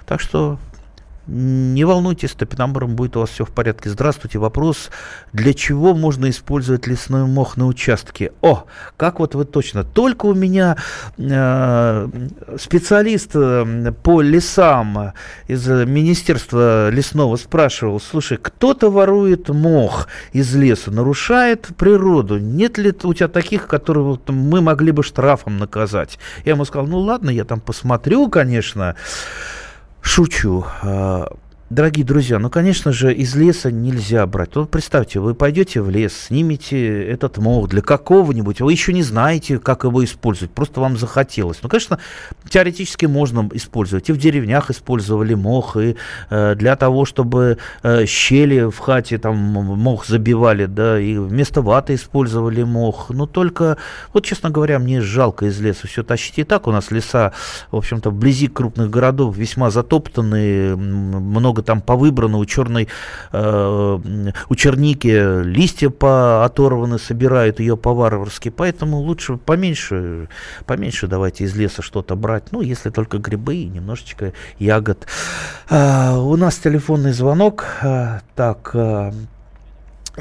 Так 0.06 0.20
что 0.20 0.58
не 1.32 1.84
волнуйтесь, 1.84 2.30
с 2.30 2.34
топинамбуром 2.34 2.94
будет 2.94 3.16
у 3.16 3.20
вас 3.20 3.30
все 3.30 3.44
в 3.46 3.50
порядке. 3.50 3.88
Здравствуйте. 3.88 4.38
Вопрос, 4.38 4.90
для 5.32 5.54
чего 5.54 5.94
можно 5.94 6.28
использовать 6.28 6.86
лесной 6.86 7.24
мох 7.24 7.56
на 7.56 7.66
участке? 7.66 8.32
О, 8.42 8.64
как 8.98 9.18
вот 9.18 9.34
вы 9.34 9.46
точно. 9.46 9.82
Только 9.82 10.26
у 10.26 10.34
меня 10.34 10.76
э, 11.16 12.08
специалист 12.58 13.30
э, 13.34 13.92
по 14.02 14.20
лесам 14.20 15.14
из 15.46 15.66
Министерства 15.66 16.90
лесного 16.90 17.36
спрашивал, 17.36 17.98
слушай, 17.98 18.36
кто-то 18.36 18.90
ворует 18.90 19.48
мох 19.48 20.08
из 20.32 20.54
леса, 20.54 20.90
нарушает 20.90 21.68
природу. 21.78 22.38
Нет 22.38 22.76
ли 22.76 22.94
у 23.02 23.14
тебя 23.14 23.28
таких, 23.28 23.68
которые 23.68 24.04
вот 24.04 24.28
мы 24.28 24.60
могли 24.60 24.92
бы 24.92 25.02
штрафом 25.02 25.56
наказать? 25.56 26.18
Я 26.44 26.52
ему 26.52 26.66
сказал, 26.66 26.86
ну 26.86 26.98
ладно, 26.98 27.30
я 27.30 27.44
там 27.44 27.60
посмотрю, 27.60 28.28
конечно. 28.28 28.96
Шучу. 30.02 30.64
Дорогие 31.72 32.04
друзья, 32.04 32.38
ну, 32.38 32.50
конечно 32.50 32.92
же, 32.92 33.14
из 33.14 33.34
леса 33.34 33.70
нельзя 33.70 34.26
брать. 34.26 34.56
Вот 34.56 34.70
представьте, 34.70 35.20
вы 35.20 35.34
пойдете 35.34 35.80
в 35.80 35.88
лес, 35.88 36.12
снимете 36.26 37.02
этот 37.02 37.38
мох 37.38 37.70
для 37.70 37.80
какого-нибудь, 37.80 38.60
вы 38.60 38.72
еще 38.72 38.92
не 38.92 39.02
знаете, 39.02 39.58
как 39.58 39.84
его 39.84 40.04
использовать, 40.04 40.50
просто 40.50 40.82
вам 40.82 40.98
захотелось. 40.98 41.60
Ну, 41.62 41.70
конечно, 41.70 41.98
теоретически 42.46 43.06
можно 43.06 43.48
использовать. 43.54 44.10
И 44.10 44.12
в 44.12 44.18
деревнях 44.18 44.70
использовали 44.70 45.32
мох, 45.32 45.78
и 45.78 45.96
э, 46.28 46.54
для 46.56 46.76
того, 46.76 47.06
чтобы 47.06 47.56
э, 47.82 48.04
щели 48.04 48.68
в 48.70 48.78
хате 48.78 49.16
там 49.16 49.34
мох 49.34 50.06
забивали, 50.06 50.66
да, 50.66 51.00
и 51.00 51.16
вместо 51.16 51.62
ваты 51.62 51.94
использовали 51.94 52.64
мох. 52.64 53.08
Но 53.08 53.24
только, 53.24 53.78
вот, 54.12 54.26
честно 54.26 54.50
говоря, 54.50 54.78
мне 54.78 55.00
жалко 55.00 55.46
из 55.46 55.58
леса 55.58 55.86
все 55.86 56.02
тащить. 56.02 56.38
И 56.38 56.44
так 56.44 56.66
у 56.66 56.70
нас 56.70 56.90
леса, 56.90 57.32
в 57.70 57.76
общем-то, 57.76 58.10
вблизи 58.10 58.48
крупных 58.48 58.90
городов 58.90 59.38
весьма 59.38 59.70
затоптанные, 59.70 60.76
много 60.76 61.61
много 61.62 61.72
там 61.72 61.80
повыбрано, 61.80 62.38
у 62.38 62.44
черной, 62.44 62.88
э, 63.32 63.98
у 64.48 64.54
черники 64.54 65.42
листья 65.44 65.90
по 65.90 66.44
оторваны, 66.44 66.98
собирают 66.98 67.60
ее 67.60 67.76
по-варварски, 67.76 68.50
поэтому 68.50 68.98
лучше 68.98 69.36
поменьше, 69.36 70.28
поменьше 70.66 71.06
давайте 71.06 71.44
из 71.44 71.56
леса 71.56 71.82
что-то 71.82 72.16
брать, 72.16 72.52
ну, 72.52 72.62
если 72.62 72.90
только 72.90 73.18
грибы 73.18 73.54
и 73.54 73.68
немножечко 73.68 74.32
ягод. 74.58 75.06
А, 75.70 76.18
у 76.18 76.36
нас 76.36 76.58
телефонный 76.58 77.12
звонок, 77.12 77.64
а, 77.82 78.20
так, 78.34 78.70
а, 78.74 79.12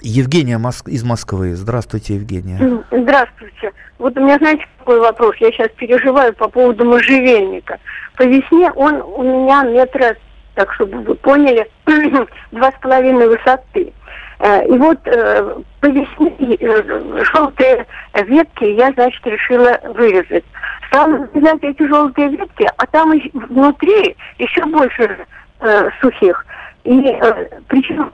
Евгения 0.02 0.60
из 0.88 1.04
Москвы. 1.04 1.56
Здравствуйте, 1.56 2.16
Евгения. 2.16 2.58
Здравствуйте. 2.92 3.72
Вот 4.00 4.18
у 4.18 4.22
меня, 4.22 4.38
знаете, 4.38 4.64
какой 4.80 5.00
вопрос? 5.00 5.36
Я 5.40 5.52
сейчас 5.52 5.68
переживаю 5.76 6.34
по 6.34 6.48
поводу 6.48 6.86
можжевельника. 6.86 7.78
По 8.18 8.24
весне 8.24 8.72
он 8.72 9.02
у 9.02 9.24
меня 9.24 9.64
метра 9.64 10.16
так 10.62 10.74
чтобы 10.76 11.00
вы 11.00 11.16
поняли, 11.16 11.68
два 12.52 12.72
с 12.72 12.76
половиной 12.82 13.28
высоты. 13.28 13.92
Э, 14.38 14.64
и 14.68 14.78
вот 14.78 15.00
э, 15.06 15.56
по 15.80 15.88
весне 15.88 16.56
э, 16.60 17.24
желтые 17.34 17.88
ветки 18.14 18.66
я, 18.66 18.92
значит, 18.92 19.26
решила 19.26 19.80
вырезать. 19.96 20.44
Стала 20.88 21.28
вырезать 21.34 21.64
эти 21.64 21.88
желтые 21.88 22.30
ветки, 22.30 22.70
а 22.78 22.86
там 22.86 23.12
внутри 23.34 24.16
еще 24.38 24.64
больше 24.66 25.26
э, 25.62 25.90
сухих. 26.00 26.46
И 26.84 27.20
причем 27.68 28.12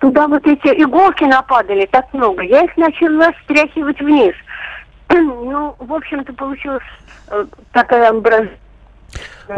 туда 0.00 0.26
вот 0.26 0.44
эти 0.46 0.82
иголки 0.82 1.24
нападали 1.24 1.86
так 1.86 2.12
много. 2.12 2.42
Я 2.42 2.64
их 2.64 2.76
начала 2.76 3.30
стряхивать 3.44 4.00
вниз. 4.00 4.34
ну, 5.10 5.76
в 5.78 5.92
общем-то, 5.92 6.32
получилась 6.32 6.82
такая 7.72 8.10
образование 8.10 8.58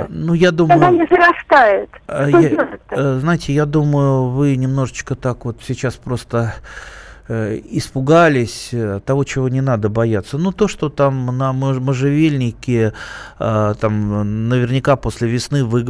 ну, 0.09 0.35
я 0.35 0.51
думаю... 0.51 0.77
Она 0.77 0.91
не 0.91 1.07
зарастает. 1.07 1.91
А, 2.07 2.29
я, 2.29 2.79
э, 2.91 3.19
знаете, 3.21 3.53
я 3.53 3.67
думаю, 3.67 4.29
вы 4.29 4.57
немножечко 4.57 5.15
так 5.15 5.45
вот 5.45 5.59
сейчас 5.63 5.97
просто 5.97 6.55
испугались 7.31 8.71
э, 8.73 9.01
того, 9.05 9.23
чего 9.25 9.49
не 9.49 9.61
надо 9.61 9.89
бояться. 9.89 10.37
Ну, 10.37 10.51
то, 10.51 10.67
что 10.67 10.89
там 10.89 11.27
на 11.39 11.53
можжевельнике, 11.53 12.93
э, 13.39 13.75
там 13.81 14.49
наверняка 14.49 14.97
после 14.97 15.29
весны, 15.29 15.65
вы, 15.65 15.85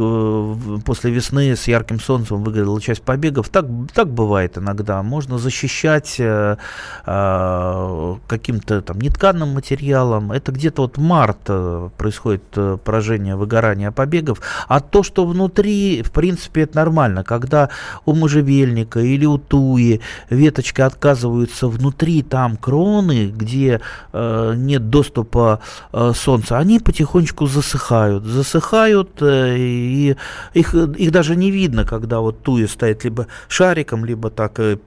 после 0.85 1.09
весны 1.09 1.55
с 1.55 1.67
ярким 1.67 1.99
солнцем 1.99 2.43
выгорела 2.43 2.79
часть 2.79 3.01
побегов, 3.01 3.49
так, 3.49 3.65
так 3.93 4.07
бывает 4.09 4.57
иногда. 4.59 5.01
Можно 5.01 5.39
защищать 5.39 6.21
каким-то 8.27 8.81
там 8.81 8.99
нетканным 8.99 9.49
материалом. 9.49 10.31
Это 10.31 10.51
где-то 10.51 10.83
вот 10.83 10.97
март 10.97 11.49
происходит 11.97 12.43
поражение, 12.83 13.35
выгорание 13.35 13.91
побегов. 13.91 14.41
А 14.67 14.79
то, 14.79 15.01
что 15.01 15.25
внутри, 15.25 16.03
в 16.03 16.11
принципе, 16.11 16.61
это 16.61 16.75
нормально. 16.75 17.23
Когда 17.23 17.69
у 18.05 18.13
можжевельника 18.13 18.99
или 18.99 19.25
у 19.25 19.37
туи 19.37 20.01
веточки 20.29 20.81
отказываются 20.81 21.30
оказываются 21.31 21.67
внутри 21.67 22.21
там 22.21 22.57
кроны, 22.57 23.27
где 23.27 23.81
э, 24.13 24.53
нет 24.55 24.89
доступа 24.89 25.59
э, 25.93 26.13
солнца, 26.15 26.57
они 26.57 26.79
потихонечку 26.79 27.47
засыхают. 27.47 28.23
Засыхают, 28.23 29.21
э, 29.21 29.55
и 29.57 30.15
их, 30.53 30.73
их 30.73 31.11
даже 31.11 31.35
не 31.35 31.51
видно, 31.51 31.85
когда 31.85 32.19
вот 32.19 32.43
туя 32.43 32.67
стоит 32.67 33.03
либо 33.03 33.27
шариком, 33.47 34.05
либо 34.05 34.29
так 34.29 34.59
э, 34.59 34.77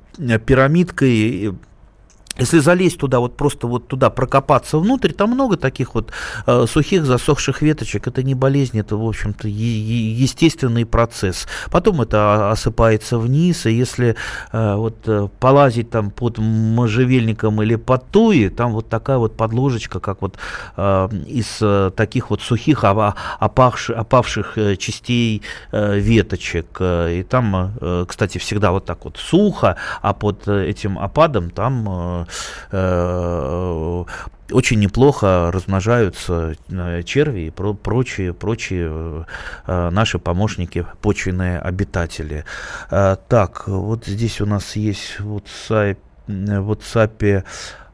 пирамидкой 0.47 1.55
если 2.37 2.59
залезть 2.59 2.99
туда, 2.99 3.21
вот 3.21 3.37
просто 3.37 3.67
вот 3.69 3.87
туда 3.87 4.11
прокопаться 4.11 4.79
внутрь, 4.79 5.13
там 5.13 5.31
много 5.31 5.57
таких 5.57 5.95
вот 5.95 6.11
э, 6.47 6.67
сухих 6.69 7.05
засохших 7.05 7.63
веточек. 7.63 8.09
Это 8.09 8.23
не 8.23 8.35
болезнь, 8.35 8.79
это, 8.79 8.97
в 8.97 9.07
общем-то, 9.07 9.47
естественный 9.47 10.85
процесс. 10.85 11.47
Потом 11.71 12.01
это 12.01 12.51
осыпается 12.51 13.19
вниз, 13.19 13.67
и 13.67 13.73
если 13.73 14.17
э, 14.53 14.75
вот 14.75 14.97
э, 15.07 15.29
полазить 15.39 15.91
там 15.91 16.11
под 16.11 16.39
можжевельником 16.39 17.63
или 17.63 17.77
под 17.77 18.11
туи, 18.11 18.49
там 18.49 18.73
вот 18.73 18.89
такая 18.89 19.19
вот 19.19 19.37
подложечка, 19.37 20.01
как 20.01 20.21
вот 20.21 20.37
э, 20.77 21.09
из 21.29 21.59
э, 21.61 21.93
таких 21.95 22.31
вот 22.31 22.43
сухих, 22.43 22.83
опавших, 22.83 23.97
опавших 23.97 24.59
э, 24.59 24.77
частей 24.77 25.43
э, 25.71 25.99
веточек. 26.01 26.67
Э, 26.81 27.15
и 27.15 27.23
там, 27.23 27.77
э, 27.81 28.07
кстати, 28.09 28.39
всегда 28.39 28.73
вот 28.73 28.87
так 28.87 29.05
вот 29.05 29.19
сухо, 29.19 29.77
а 30.03 30.15
под 30.15 30.49
этим 30.49 30.99
опадом 30.99 31.51
там 31.51 31.87
э, 31.89 32.24
Э, 32.24 32.24
очень 34.51 34.79
неплохо 34.79 35.51
размножаются 35.53 36.55
э, 36.69 37.03
черви 37.03 37.47
и 37.47 37.51
прочие, 37.51 38.33
прочие 38.33 39.27
э, 39.67 39.91
наши 39.91 40.19
помощники, 40.19 40.87
почвенные 41.01 41.59
обитатели. 41.59 42.45
Так, 42.91 43.67
вот 43.67 44.07
здесь 44.07 44.41
у 44.41 44.47
нас 44.47 44.77
есть 44.77 45.21
вот 45.21 45.47
в 45.47 45.97
WhatsApp 46.29 47.45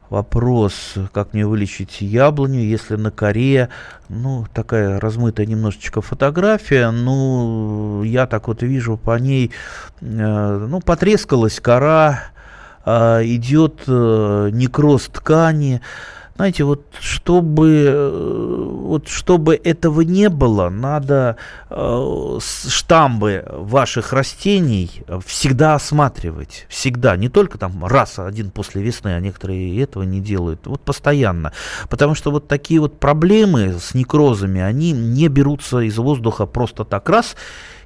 вопрос, 0.09 0.95
как 1.13 1.33
мне 1.33 1.45
вылечить 1.45 2.01
яблоню, 2.01 2.59
если 2.59 2.95
на 2.97 3.11
коре, 3.11 3.69
ну, 4.09 4.45
такая 4.53 4.99
размытая 4.99 5.45
немножечко 5.45 6.01
фотография, 6.01 6.91
ну, 6.91 8.03
я 8.03 8.27
так 8.27 8.47
вот 8.49 8.61
вижу 8.61 8.97
по 8.97 9.17
ней, 9.17 9.51
ну, 10.01 10.81
потрескалась 10.81 11.61
кора, 11.61 12.23
идет 12.85 13.83
э, 13.87 14.49
некроз 14.51 15.09
ткани. 15.13 15.81
Знаете, 16.35 16.63
вот 16.63 16.85
чтобы, 16.99 17.85
э, 17.87 18.67
вот 18.67 19.07
чтобы 19.07 19.53
этого 19.63 20.01
не 20.01 20.27
было, 20.29 20.69
надо 20.69 21.35
э, 21.69 22.39
штамбы 22.41 23.45
ваших 23.47 24.11
растений 24.11 25.03
всегда 25.23 25.75
осматривать. 25.75 26.65
Всегда. 26.67 27.15
Не 27.15 27.29
только 27.29 27.59
там 27.59 27.85
раз, 27.85 28.17
один 28.17 28.49
после 28.49 28.81
весны, 28.81 29.09
а 29.09 29.19
некоторые 29.19 29.79
этого 29.81 30.01
не 30.01 30.19
делают. 30.19 30.65
Вот 30.65 30.81
постоянно. 30.81 31.53
Потому 31.89 32.15
что 32.15 32.31
вот 32.31 32.47
такие 32.47 32.79
вот 32.79 32.99
проблемы 32.99 33.75
с 33.79 33.93
некрозами, 33.93 34.61
они 34.61 34.93
не 34.93 35.27
берутся 35.27 35.81
из 35.81 35.97
воздуха 35.97 36.47
просто 36.47 36.85
так 36.85 37.07
раз 37.09 37.35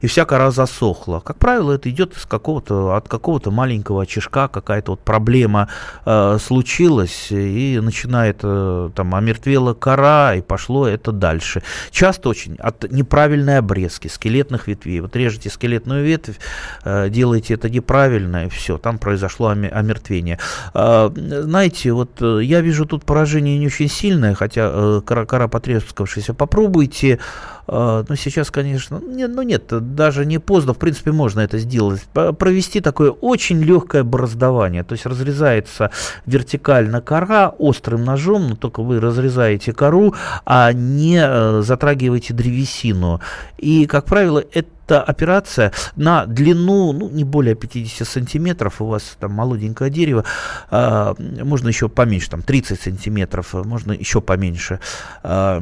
и 0.01 0.07
вся 0.07 0.25
кора 0.25 0.51
засохла. 0.51 1.19
Как 1.19 1.37
правило, 1.37 1.73
это 1.73 1.89
идет 1.89 2.15
из 2.15 2.25
какого-то, 2.25 2.95
от 2.95 3.07
какого-то 3.07 3.51
маленького 3.51 4.03
очишка, 4.03 4.47
какая-то 4.47 4.93
вот 4.93 5.01
проблема 5.01 5.69
э, 6.05 6.37
случилась, 6.41 7.27
и 7.31 7.79
начинает 7.81 8.39
э, 8.43 8.89
там 8.95 9.15
омертвела 9.15 9.73
кора, 9.73 10.35
и 10.35 10.41
пошло 10.41 10.87
это 10.87 11.11
дальше. 11.11 11.63
Часто 11.91 12.29
очень 12.29 12.55
от 12.55 12.91
неправильной 12.91 13.59
обрезки 13.59 14.07
скелетных 14.07 14.67
ветвей. 14.67 14.99
Вот 14.99 15.15
режете 15.15 15.49
скелетную 15.49 16.05
ветвь, 16.05 16.39
э, 16.83 17.09
делаете 17.09 17.53
это 17.53 17.69
неправильно, 17.69 18.45
и 18.45 18.49
все, 18.49 18.77
там 18.77 18.97
произошло 18.97 19.49
омертвение. 19.49 20.39
Э, 20.73 21.09
знаете, 21.15 21.91
вот 21.91 22.21
э, 22.21 22.39
я 22.43 22.61
вижу 22.61 22.85
тут 22.85 23.05
поражение 23.05 23.57
не 23.57 23.67
очень 23.67 23.89
сильное, 23.89 24.33
хотя 24.33 24.69
э, 24.73 25.01
кора, 25.05 25.25
кора 25.25 25.47
потрескавшаяся. 25.47 26.33
Попробуйте 26.33 27.19
а, 27.67 28.05
ну, 28.07 28.15
сейчас, 28.15 28.51
конечно, 28.51 29.01
нет, 29.05 29.31
ну 29.33 29.41
нет, 29.41 29.65
даже 29.95 30.25
не 30.25 30.39
поздно, 30.39 30.73
в 30.73 30.77
принципе, 30.77 31.11
можно 31.11 31.39
это 31.39 31.57
сделать. 31.57 32.01
Провести 32.13 32.81
такое 32.81 33.11
очень 33.11 33.61
легкое 33.61 34.03
бороздование. 34.03 34.83
То 34.83 34.93
есть 34.93 35.05
разрезается 35.05 35.91
вертикально 36.25 37.01
кора 37.01 37.49
острым 37.49 38.03
ножом, 38.03 38.49
но 38.49 38.55
только 38.55 38.81
вы 38.81 38.99
разрезаете 38.99 39.73
кору, 39.73 40.13
а 40.45 40.71
не 40.73 41.19
э, 41.21 41.61
затрагиваете 41.61 42.33
древесину. 42.33 43.21
И, 43.57 43.85
как 43.85 44.05
правило, 44.05 44.43
это 44.53 44.69
эта 44.85 45.01
операция 45.01 45.71
на 45.95 46.25
длину 46.25 46.93
ну, 46.93 47.09
не 47.09 47.23
более 47.23 47.55
50 47.55 48.07
сантиметров, 48.07 48.81
у 48.81 48.85
вас 48.85 49.17
там 49.19 49.31
молоденькое 49.31 49.89
дерево, 49.89 50.25
э, 50.69 51.13
можно 51.19 51.67
еще 51.67 51.89
поменьше, 51.89 52.29
там 52.29 52.43
30 52.43 52.79
сантиметров, 52.79 53.53
можно 53.53 53.91
еще 53.91 54.21
поменьше. 54.21 54.79
Э, 55.23 55.61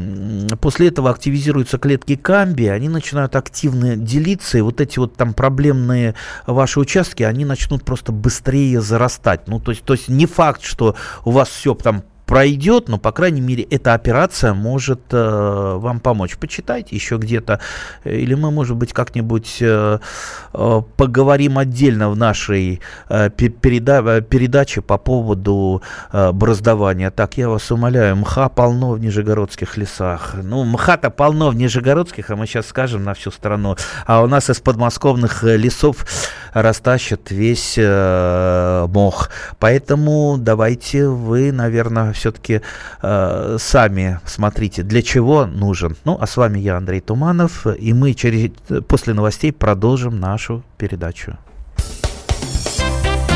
после 0.59 0.89
этого 0.89 1.09
активизируются 1.09 1.77
клетки 1.77 2.15
камби, 2.15 2.65
они 2.65 2.89
начинают 2.89 3.35
активно 3.35 3.95
делиться, 3.95 4.57
и 4.57 4.61
вот 4.61 4.81
эти 4.81 4.99
вот 4.99 5.15
там 5.15 5.33
проблемные 5.33 6.15
ваши 6.45 6.79
участки, 6.79 7.23
они 7.23 7.45
начнут 7.45 7.83
просто 7.85 8.11
быстрее 8.11 8.81
зарастать. 8.81 9.47
Ну, 9.47 9.59
то 9.59 9.71
есть, 9.71 9.83
то 9.83 9.93
есть 9.93 10.09
не 10.09 10.25
факт, 10.25 10.63
что 10.63 10.95
у 11.23 11.31
вас 11.31 11.49
все 11.49 11.73
там 11.75 12.03
пройдет, 12.25 12.89
но, 12.89 12.97
по 12.97 13.11
крайней 13.11 13.41
мере, 13.41 13.63
эта 13.63 13.93
операция 13.93 14.53
может 14.53 15.01
э, 15.11 15.75
вам 15.77 15.99
помочь. 15.99 16.37
Почитайте 16.37 16.95
еще 16.95 17.17
где-то, 17.17 17.59
или 18.03 18.33
мы, 18.33 18.51
может 18.51 18.77
быть, 18.77 18.93
как-нибудь 18.93 19.57
э, 19.61 19.99
э, 20.53 20.81
поговорим 20.97 21.57
отдельно 21.57 22.09
в 22.09 22.17
нашей 22.17 22.81
э, 23.09 23.29
переда 23.29 24.21
передаче 24.21 24.81
по 24.81 24.97
поводу 24.97 25.81
э, 26.11 26.31
браздования. 26.31 27.11
Так, 27.11 27.37
я 27.37 27.49
вас 27.49 27.71
умоляю, 27.71 28.15
мха 28.15 28.49
полно 28.49 28.91
в 28.91 28.99
нижегородских 28.99 29.77
лесах. 29.77 30.35
Ну, 30.41 30.63
мха-то 30.63 31.09
полно 31.09 31.49
в 31.49 31.55
нижегородских, 31.55 32.29
а 32.29 32.35
мы 32.35 32.47
сейчас 32.47 32.67
скажем 32.67 33.03
на 33.03 33.13
всю 33.13 33.31
страну. 33.31 33.75
А 34.05 34.21
у 34.23 34.27
нас 34.27 34.49
из 34.49 34.59
подмосковных 34.59 35.43
лесов 35.43 36.05
растащат 36.53 37.31
весь 37.31 37.75
э, 37.77 38.87
мох. 38.89 39.29
Поэтому 39.59 40.37
давайте 40.39 41.07
вы, 41.07 41.51
наверное, 41.51 42.13
все-таки 42.13 42.61
э, 43.01 43.57
сами 43.59 44.19
смотрите, 44.25 44.83
для 44.83 45.01
чего 45.01 45.45
нужен. 45.45 45.95
Ну, 46.05 46.17
а 46.19 46.27
с 46.27 46.37
вами 46.37 46.59
я, 46.59 46.77
Андрей 46.77 47.01
Туманов, 47.01 47.65
и 47.67 47.93
мы 47.93 48.13
через, 48.13 48.51
после 48.87 49.13
новостей 49.13 49.51
продолжим 49.51 50.19
нашу 50.19 50.63
передачу. 50.77 51.37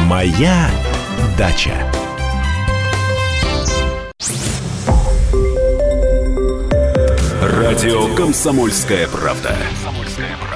Моя 0.06 0.69
дача. 1.38 1.73
Радио 7.41 8.15
Комсомольская 8.15 9.08
правда". 9.08 9.56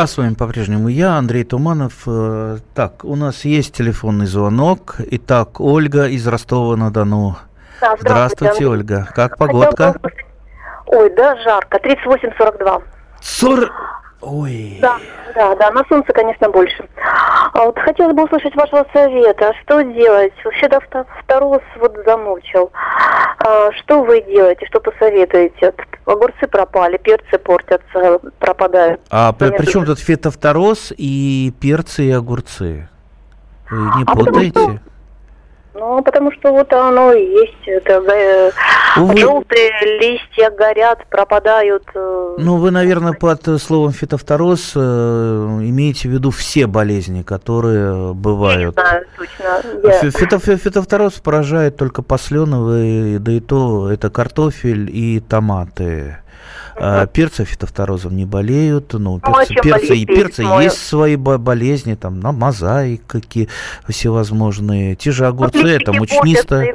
А 0.00 0.06
с 0.06 0.16
вами 0.16 0.34
по-прежнему 0.34 0.86
я, 0.86 1.14
Андрей 1.14 1.42
Туманов. 1.42 2.04
Э, 2.06 2.58
так, 2.72 3.04
у 3.04 3.16
нас 3.16 3.44
есть 3.44 3.74
телефонный 3.74 4.26
звонок. 4.26 4.94
Итак, 5.00 5.60
Ольга 5.60 6.06
из 6.06 6.24
Ростова-на-Дону. 6.24 7.36
Да, 7.80 7.96
здравствуйте, 7.98 8.54
здравствуйте 8.54 8.66
Ольга. 8.68 9.08
Как 9.12 9.36
погодка? 9.36 9.96
Ой, 10.86 11.12
да, 11.16 11.36
жарко. 11.42 11.78
38-42. 11.78 12.82
40... 13.20 13.72
Ой. 14.20 14.78
Да, 14.80 14.98
да, 15.34 15.54
да, 15.54 15.70
на 15.70 15.84
солнце, 15.88 16.12
конечно, 16.12 16.48
больше. 16.50 16.88
А 17.52 17.64
вот 17.64 17.78
хотелось 17.78 18.14
бы 18.14 18.24
услышать 18.24 18.54
вашего 18.56 18.84
совета. 18.92 19.52
Что 19.62 19.82
делать? 19.82 20.32
Вообще, 20.44 20.68
да, 20.68 20.80
второс 21.22 21.62
вот 21.76 21.96
замучил. 22.04 22.70
А, 23.38 23.70
что 23.72 24.02
вы 24.02 24.20
делаете? 24.22 24.66
Что 24.66 24.80
посоветуете? 24.80 25.72
Огурцы 26.04 26.46
пропали, 26.48 26.96
перцы 26.96 27.38
портятся, 27.38 28.18
пропадают. 28.38 29.00
А 29.10 29.32
при, 29.32 29.50
при 29.50 29.66
чем 29.66 29.84
тут 29.84 30.00
фитофтороз 30.00 30.92
и 30.96 31.52
перцы 31.60 32.04
и 32.04 32.10
огурцы? 32.10 32.88
Вы 33.70 33.78
не 33.98 34.04
а 34.04 34.16
путаете? 34.16 34.52
Потому 34.52 34.78
что 34.78 34.82
ну, 35.78 36.02
потому 36.02 36.32
что 36.32 36.52
вот 36.52 36.72
оно 36.72 37.12
и 37.12 37.24
есть. 37.24 37.66
Это, 37.66 38.02
э, 38.12 38.50
вы... 38.96 39.16
Желтые 39.16 39.70
листья 40.00 40.50
горят, 40.50 41.06
пропадают. 41.08 41.84
Э, 41.94 42.36
ну, 42.38 42.56
вы, 42.56 42.70
наверное, 42.70 43.12
под 43.12 43.60
словом 43.60 43.92
фитофтороз 43.92 44.72
э, 44.74 44.78
имеете 44.80 46.08
в 46.08 46.12
виду 46.12 46.30
все 46.30 46.66
болезни, 46.66 47.22
которые 47.22 48.14
бывают. 48.14 48.76
Я 48.76 48.82
не 48.82 48.88
знаю, 48.88 49.06
точно. 49.16 49.88
Я... 49.88 50.10
Фито, 50.10 50.38
фитофтороз 50.38 51.14
поражает 51.14 51.76
только 51.76 52.02
посленовые, 52.02 53.18
да 53.18 53.32
и 53.32 53.40
то 53.40 53.90
это 53.90 54.10
картофель 54.10 54.90
и 54.92 55.20
томаты. 55.20 56.18
А, 56.80 57.06
перцы 57.06 57.44
фитофторозом 57.44 58.16
не 58.16 58.24
болеют, 58.24 58.92
ну, 58.92 58.98
ну 58.98 59.20
перцы, 59.20 59.54
перцы, 59.54 59.96
и 59.96 60.06
перцы 60.06 60.42
есть 60.42 60.86
свои 60.86 61.16
болезни, 61.16 61.94
там, 61.94 62.20
на 62.20 62.32
мозаики 62.32 63.48
всевозможные. 63.88 64.94
Те 64.94 65.10
же 65.10 65.26
огурцы, 65.26 65.66
это 65.66 65.92
мучнистая. 65.92 66.74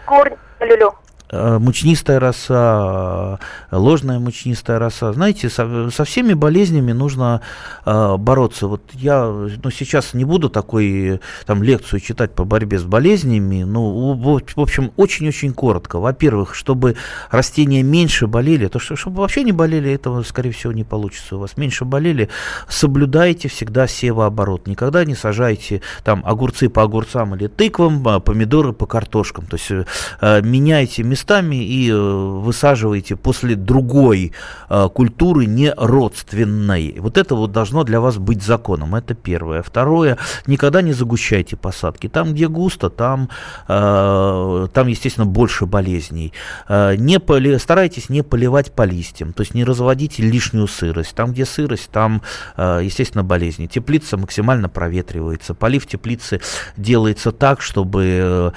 Э, 0.59 0.99
мучнистая 1.33 2.19
роса, 2.19 3.39
ложная 3.71 4.19
мучнистая 4.19 4.79
роса. 4.79 5.13
Знаете, 5.13 5.49
со, 5.49 5.89
со 5.89 6.03
всеми 6.03 6.33
болезнями 6.33 6.91
нужно 6.91 7.41
э, 7.85 8.17
бороться. 8.17 8.67
Вот 8.67 8.81
я 8.93 9.25
ну, 9.25 9.71
сейчас 9.71 10.13
не 10.13 10.25
буду 10.25 10.49
такой 10.49 11.19
там 11.45 11.63
лекцию 11.63 11.99
читать 11.99 12.33
по 12.33 12.45
борьбе 12.45 12.79
с 12.79 12.83
болезнями. 12.83 13.63
Ну, 13.63 14.13
в 14.13 14.59
общем, 14.59 14.91
очень-очень 14.95 15.53
коротко. 15.53 15.99
Во-первых, 15.99 16.55
чтобы 16.55 16.95
растения 17.31 17.83
меньше 17.83 18.27
болели, 18.27 18.67
то 18.67 18.79
что, 18.79 18.95
чтобы 18.95 19.21
вообще 19.21 19.43
не 19.43 19.51
болели, 19.51 19.91
этого, 19.91 20.21
скорее 20.23 20.51
всего, 20.51 20.71
не 20.71 20.83
получится. 20.83 21.35
У 21.35 21.39
вас 21.39 21.57
меньше 21.57 21.85
болели, 21.85 22.29
соблюдайте 22.67 23.47
всегда 23.47 23.87
севооборот. 23.87 24.67
Никогда 24.67 25.03
не 25.05 25.15
сажайте 25.15 25.81
там 26.03 26.21
огурцы 26.25 26.69
по 26.69 26.83
огурцам 26.83 27.35
или 27.35 27.47
тыквам, 27.47 28.07
а 28.07 28.19
помидоры 28.19 28.73
по 28.73 28.85
картошкам. 28.85 29.45
То 29.47 29.57
есть 29.57 29.87
э, 30.21 30.41
меняйте 30.41 31.03
места 31.03 31.22
местами 31.23 31.55
и 31.55 31.89
э, 31.89 31.95
высаживаете 31.95 33.15
после 33.15 33.55
другой 33.55 34.33
э, 34.69 34.89
культуры 34.93 35.45
не 35.45 35.73
родственной. 35.77 36.95
Вот 36.99 37.17
это 37.17 37.35
вот 37.35 37.51
должно 37.51 37.83
для 37.83 37.99
вас 37.99 38.17
быть 38.17 38.43
законом. 38.43 38.95
Это 38.95 39.13
первое. 39.13 39.61
Второе, 39.61 40.17
никогда 40.47 40.81
не 40.81 40.93
загущайте 40.93 41.55
посадки. 41.55 42.09
Там, 42.09 42.33
где 42.33 42.47
густо, 42.49 42.89
там, 42.89 43.29
э, 43.69 44.67
там 44.73 44.87
естественно, 44.87 45.25
больше 45.25 45.65
болезней. 45.65 46.33
Не 46.69 47.19
поли, 47.19 47.57
старайтесь 47.57 48.09
не 48.09 48.21
поливать 48.21 48.71
по 48.71 48.83
листьям, 48.83 49.31
то 49.33 49.43
есть 49.43 49.53
не 49.53 49.63
разводите 49.63 50.23
лишнюю 50.23 50.67
сырость. 50.67 51.15
Там, 51.15 51.31
где 51.31 51.45
сырость, 51.45 51.89
там, 51.91 52.21
естественно, 52.57 53.23
болезни. 53.23 53.67
Теплица 53.67 54.17
максимально 54.17 54.69
проветривается. 54.69 55.53
Полив 55.53 55.85
теплицы 55.85 56.41
делается 56.77 57.31
так, 57.31 57.61
чтобы 57.61 58.53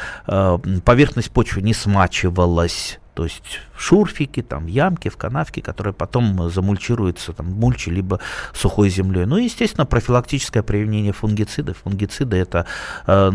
поверхность 0.85 1.31
почвы 1.31 1.63
не 1.63 1.75
смачивала 1.75 2.56
делалось, 2.57 2.99
то 3.17 3.25
есть 3.25 3.61
шурфики, 3.79 4.43
там, 4.43 4.67
ямки, 4.67 5.09
в 5.09 5.17
канавке, 5.17 5.63
которые 5.63 5.95
потом 5.95 6.51
замульчируются 6.51 7.33
там, 7.33 7.47
мульчи 7.47 7.89
либо 7.89 8.21
сухой 8.53 8.91
землей. 8.91 9.25
Ну 9.25 9.39
и, 9.39 9.45
естественно, 9.45 9.87
профилактическое 9.87 10.63
применение 10.63 11.15
фунгицидов. 11.15 11.79
Фунгициды 11.79 12.37
это, 12.37 12.67
э, 13.07 13.31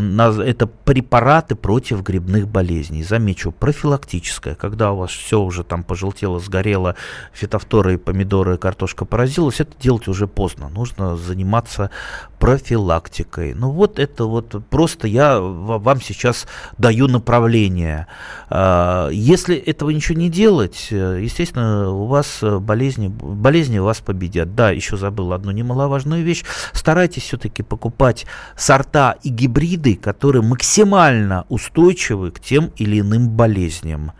это 0.45 0.67
препараты 0.67 1.55
против 1.55 2.03
грибных 2.03 2.47
болезней. 2.47 3.03
Замечу, 3.03 3.51
профилактическое, 3.51 4.53
когда 4.53 4.91
у 4.91 4.97
вас 4.97 5.09
все 5.09 5.41
уже 5.41 5.63
там 5.63 5.83
пожелтело, 5.83 6.39
сгорело, 6.39 6.95
фитофторы, 7.33 7.97
помидоры, 7.97 8.59
картошка 8.59 9.05
поразилась, 9.05 9.61
это 9.61 9.71
делать 9.81 10.07
уже 10.07 10.27
поздно. 10.27 10.69
Нужно 10.69 11.17
заниматься 11.17 11.89
профилактикой. 12.37 13.55
Ну 13.55 13.71
вот 13.71 13.97
это 13.97 14.25
вот 14.25 14.63
просто 14.69 15.07
я 15.07 15.39
вам 15.39 16.01
сейчас 16.01 16.45
даю 16.77 17.07
направление. 17.07 18.05
Э, 18.51 19.09
если 19.11 19.70
этого 19.71 19.89
ничего 19.89 20.17
не 20.19 20.29
делать, 20.29 20.87
э, 20.91 21.19
естественно, 21.21 21.89
у 21.89 22.05
вас 22.05 22.39
э, 22.41 22.59
болезни, 22.59 23.07
болезни 23.07 23.79
вас 23.79 23.99
победят. 23.99 24.55
Да, 24.55 24.71
еще 24.71 24.97
забыл 24.97 25.33
одну 25.33 25.51
немаловажную 25.51 26.23
вещь. 26.23 26.43
Старайтесь 26.73 27.23
все-таки 27.23 27.63
покупать 27.63 28.25
сорта 28.55 29.15
и 29.23 29.29
гибриды, 29.29 29.95
которые 29.95 30.43
максимально 30.43 31.45
устойчивы 31.49 32.31
к 32.31 32.39
тем 32.39 32.71
или 32.77 32.99
иным 32.99 33.29
болезням. 33.29 34.11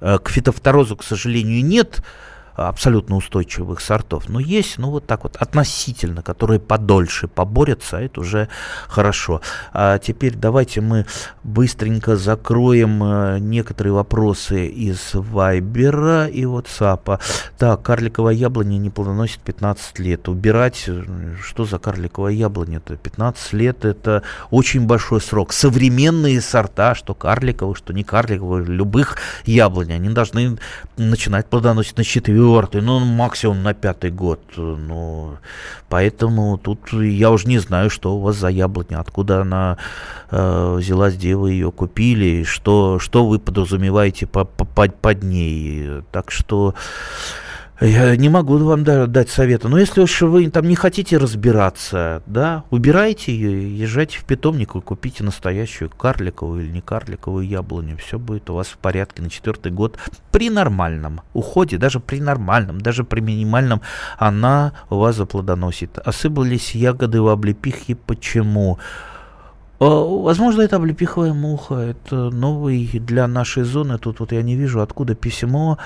Э, 0.00 0.18
к 0.18 0.28
фитофторозу, 0.28 0.96
к 0.96 1.04
сожалению, 1.04 1.64
нет 1.64 2.02
абсолютно 2.54 3.16
устойчивых 3.16 3.80
сортов. 3.80 4.28
Но 4.28 4.40
есть, 4.40 4.78
ну 4.78 4.90
вот 4.90 5.06
так 5.06 5.24
вот, 5.24 5.36
относительно, 5.36 6.22
которые 6.22 6.60
подольше 6.60 7.28
поборются, 7.28 7.98
это 7.98 8.20
уже 8.20 8.48
хорошо. 8.88 9.40
А 9.72 9.98
теперь 9.98 10.34
давайте 10.34 10.80
мы 10.80 11.06
быстренько 11.42 12.16
закроем 12.16 13.02
э, 13.02 13.38
некоторые 13.38 13.92
вопросы 13.92 14.66
из 14.66 15.10
Вайбера 15.14 16.26
и 16.26 16.42
WhatsApp. 16.42 17.20
Так, 17.58 17.82
карликовая 17.82 18.34
яблоня 18.34 18.78
не 18.78 18.90
плодоносит 18.90 19.40
15 19.40 19.98
лет. 19.98 20.28
Убирать, 20.28 20.84
э, 20.86 21.02
что 21.42 21.64
за 21.64 21.78
карликовая 21.78 22.32
яблоня? 22.32 22.78
Это 22.78 22.96
15 22.96 23.52
лет, 23.52 23.84
это 23.84 24.22
очень 24.50 24.86
большой 24.86 25.20
срок. 25.20 25.52
Современные 25.52 26.40
сорта, 26.40 26.94
что 26.94 27.14
карликовых, 27.14 27.76
что 27.76 27.92
не 27.92 28.04
карликовых, 28.04 28.68
любых 28.68 29.16
яблонь, 29.44 29.92
они 29.92 30.08
должны 30.10 30.58
начинать 30.96 31.46
плодоносить 31.46 31.96
на 31.96 32.04
4 32.04 32.41
четвертый, 32.42 32.80
ну, 32.82 32.98
максимум 32.98 33.62
на 33.62 33.72
пятый 33.72 34.10
год. 34.10 34.40
Ну, 34.56 35.36
поэтому 35.88 36.58
тут 36.58 36.92
я 36.92 37.30
уже 37.30 37.46
не 37.46 37.58
знаю, 37.58 37.88
что 37.88 38.16
у 38.16 38.20
вас 38.20 38.36
за 38.36 38.48
яблоня, 38.48 38.98
откуда 38.98 39.42
она 39.42 39.78
э, 40.30 40.74
взялась, 40.76 41.14
где 41.14 41.36
вы 41.36 41.52
ее 41.52 41.70
купили, 41.70 42.42
что, 42.42 42.98
что 42.98 43.26
вы 43.26 43.38
подразумеваете 43.38 44.26
по, 44.26 44.44
по, 44.44 44.64
под 44.64 45.22
ней. 45.22 46.02
Так 46.10 46.30
что... 46.30 46.74
Я 47.80 48.14
не 48.16 48.28
могу 48.28 48.58
вам 48.58 48.84
дать 48.84 49.28
совета. 49.28 49.68
Но 49.68 49.76
если 49.76 50.02
уж 50.02 50.22
вы 50.22 50.48
там 50.50 50.68
не 50.68 50.76
хотите 50.76 51.16
разбираться, 51.16 52.22
да, 52.26 52.62
убирайте 52.70 53.34
ее, 53.34 53.76
езжайте 53.76 54.18
в 54.18 54.24
питомник 54.24 54.76
и 54.76 54.80
купите 54.80 55.24
настоящую 55.24 55.90
карликовую 55.90 56.64
или 56.64 56.70
не 56.70 56.80
карликовую 56.80 57.46
яблоню. 57.46 57.96
Все 57.96 58.20
будет 58.20 58.48
у 58.50 58.54
вас 58.54 58.68
в 58.68 58.78
порядке 58.78 59.22
на 59.22 59.30
четвертый 59.30 59.72
год. 59.72 59.98
При 60.30 60.48
нормальном 60.48 61.22
уходе, 61.32 61.76
даже 61.76 61.98
при 61.98 62.20
нормальном, 62.20 62.80
даже 62.80 63.02
при 63.02 63.20
минимальном, 63.20 63.80
она 64.16 64.74
у 64.88 64.98
вас 64.98 65.16
заплодоносит. 65.16 65.98
Осыпались 65.98 66.76
ягоды 66.76 67.20
в 67.20 67.28
облепихе. 67.28 67.96
Почему? 67.96 68.78
А, 69.80 69.86
возможно, 69.86 70.62
это 70.62 70.76
облепиховая 70.76 71.32
муха, 71.32 71.74
это 71.74 72.30
новый 72.30 72.86
для 72.94 73.26
нашей 73.26 73.64
зоны. 73.64 73.98
Тут 73.98 74.20
вот 74.20 74.30
я 74.30 74.42
не 74.42 74.54
вижу, 74.54 74.82
откуда 74.82 75.16
письмо. 75.16 75.78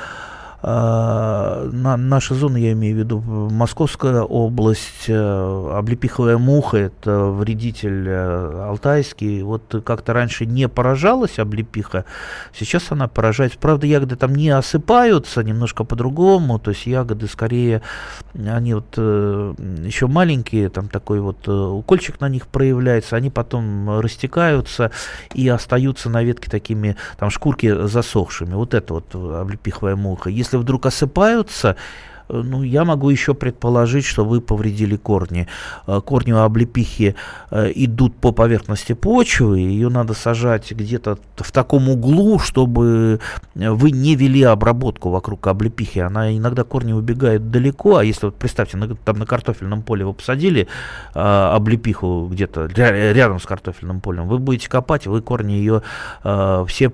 А, 0.62 1.69
на, 1.73 1.97
наша 1.97 2.35
зона, 2.35 2.57
я 2.57 2.73
имею 2.73 2.97
в 2.97 2.99
виду 2.99 3.21
Московская 3.21 4.23
область, 4.23 5.09
э, 5.09 5.71
облепиховая 5.75 6.38
муха, 6.38 6.79
это 6.79 7.27
вредитель 7.27 8.09
э, 8.09 8.64
алтайский. 8.69 9.42
Вот 9.42 9.83
как-то 9.85 10.12
раньше 10.12 10.47
не 10.47 10.69
поражалась 10.69 11.38
облепиха, 11.38 12.05
сейчас 12.55 12.90
она 12.90 13.09
поражается. 13.09 13.59
Правда, 13.59 13.87
ягоды 13.87 14.16
там 14.16 14.35
не 14.35 14.51
осыпаются, 14.51 15.42
немножко 15.42 15.85
по-другому, 15.85 16.59
то 16.59 16.71
есть 16.71 16.87
ягоды 16.87 17.27
скорее, 17.27 17.83
они 18.35 18.75
вот 18.75 18.95
э, 18.97 19.55
еще 19.85 20.07
маленькие, 20.07 20.71
там 20.71 20.88
такой 20.88 21.21
вот 21.21 21.47
укольчик 21.49 22.21
на 22.21 22.29
них 22.29 22.47
проявляется, 22.47 23.16
они 23.16 23.31
потом 23.31 24.01
растекаются 24.01 24.90
и 25.35 25.49
остаются 25.49 26.09
на 26.09 26.23
ветке 26.23 26.51
такими, 26.51 26.97
там 27.19 27.31
шкурки 27.31 27.87
засохшими. 27.87 28.55
Вот 28.55 28.73
это 28.73 28.95
вот 28.95 29.14
облепиховая 29.14 29.97
муха 29.97 30.31
если 30.37 30.56
вдруг 30.59 30.87
осыпаются, 30.87 31.77
Э, 32.29 32.42
ну, 32.45 32.62
я 32.62 32.85
могу 32.85 33.11
еще 33.11 33.35
предположить, 33.35 34.05
что 34.05 34.25
вы 34.25 34.40
повредили 34.40 34.97
корни. 34.97 35.47
Э, 35.87 36.01
корни 36.05 36.33
у 36.33 36.38
облепихи 36.38 37.14
э, 37.51 37.73
идут 37.75 38.16
по 38.16 38.33
поверхности 38.33 38.92
почвы, 38.92 39.61
ее 39.61 39.88
надо 39.88 40.14
сажать 40.14 40.73
где-то 40.73 41.19
в 41.37 41.53
таком 41.53 41.88
углу, 41.88 42.38
чтобы 42.38 43.21
вы 43.55 43.90
не 43.90 44.16
вели 44.16 44.42
обработку 44.42 45.11
вокруг 45.11 45.47
облепихи. 45.47 46.01
Она 46.01 46.37
иногда 46.37 46.64
корни 46.64 46.92
убегают 46.92 47.51
далеко, 47.51 47.97
а 47.97 48.05
если 48.05 48.27
вот 48.27 48.37
представьте, 48.37 48.77
на, 48.77 48.95
там 48.95 49.19
на 49.19 49.27
картофельном 49.27 49.83
поле 49.83 50.05
вы 50.05 50.12
посадили 50.12 50.69
облепиху 51.14 52.29
где-то 52.31 52.66
рядом 52.66 53.40
с 53.40 53.47
картофельным 53.47 54.01
полем, 54.01 54.29
вы 54.29 54.38
будете 54.38 54.69
копать, 54.69 55.07
вы 55.07 55.21
корни 55.23 55.53
ее 55.53 55.83
все 56.23 56.90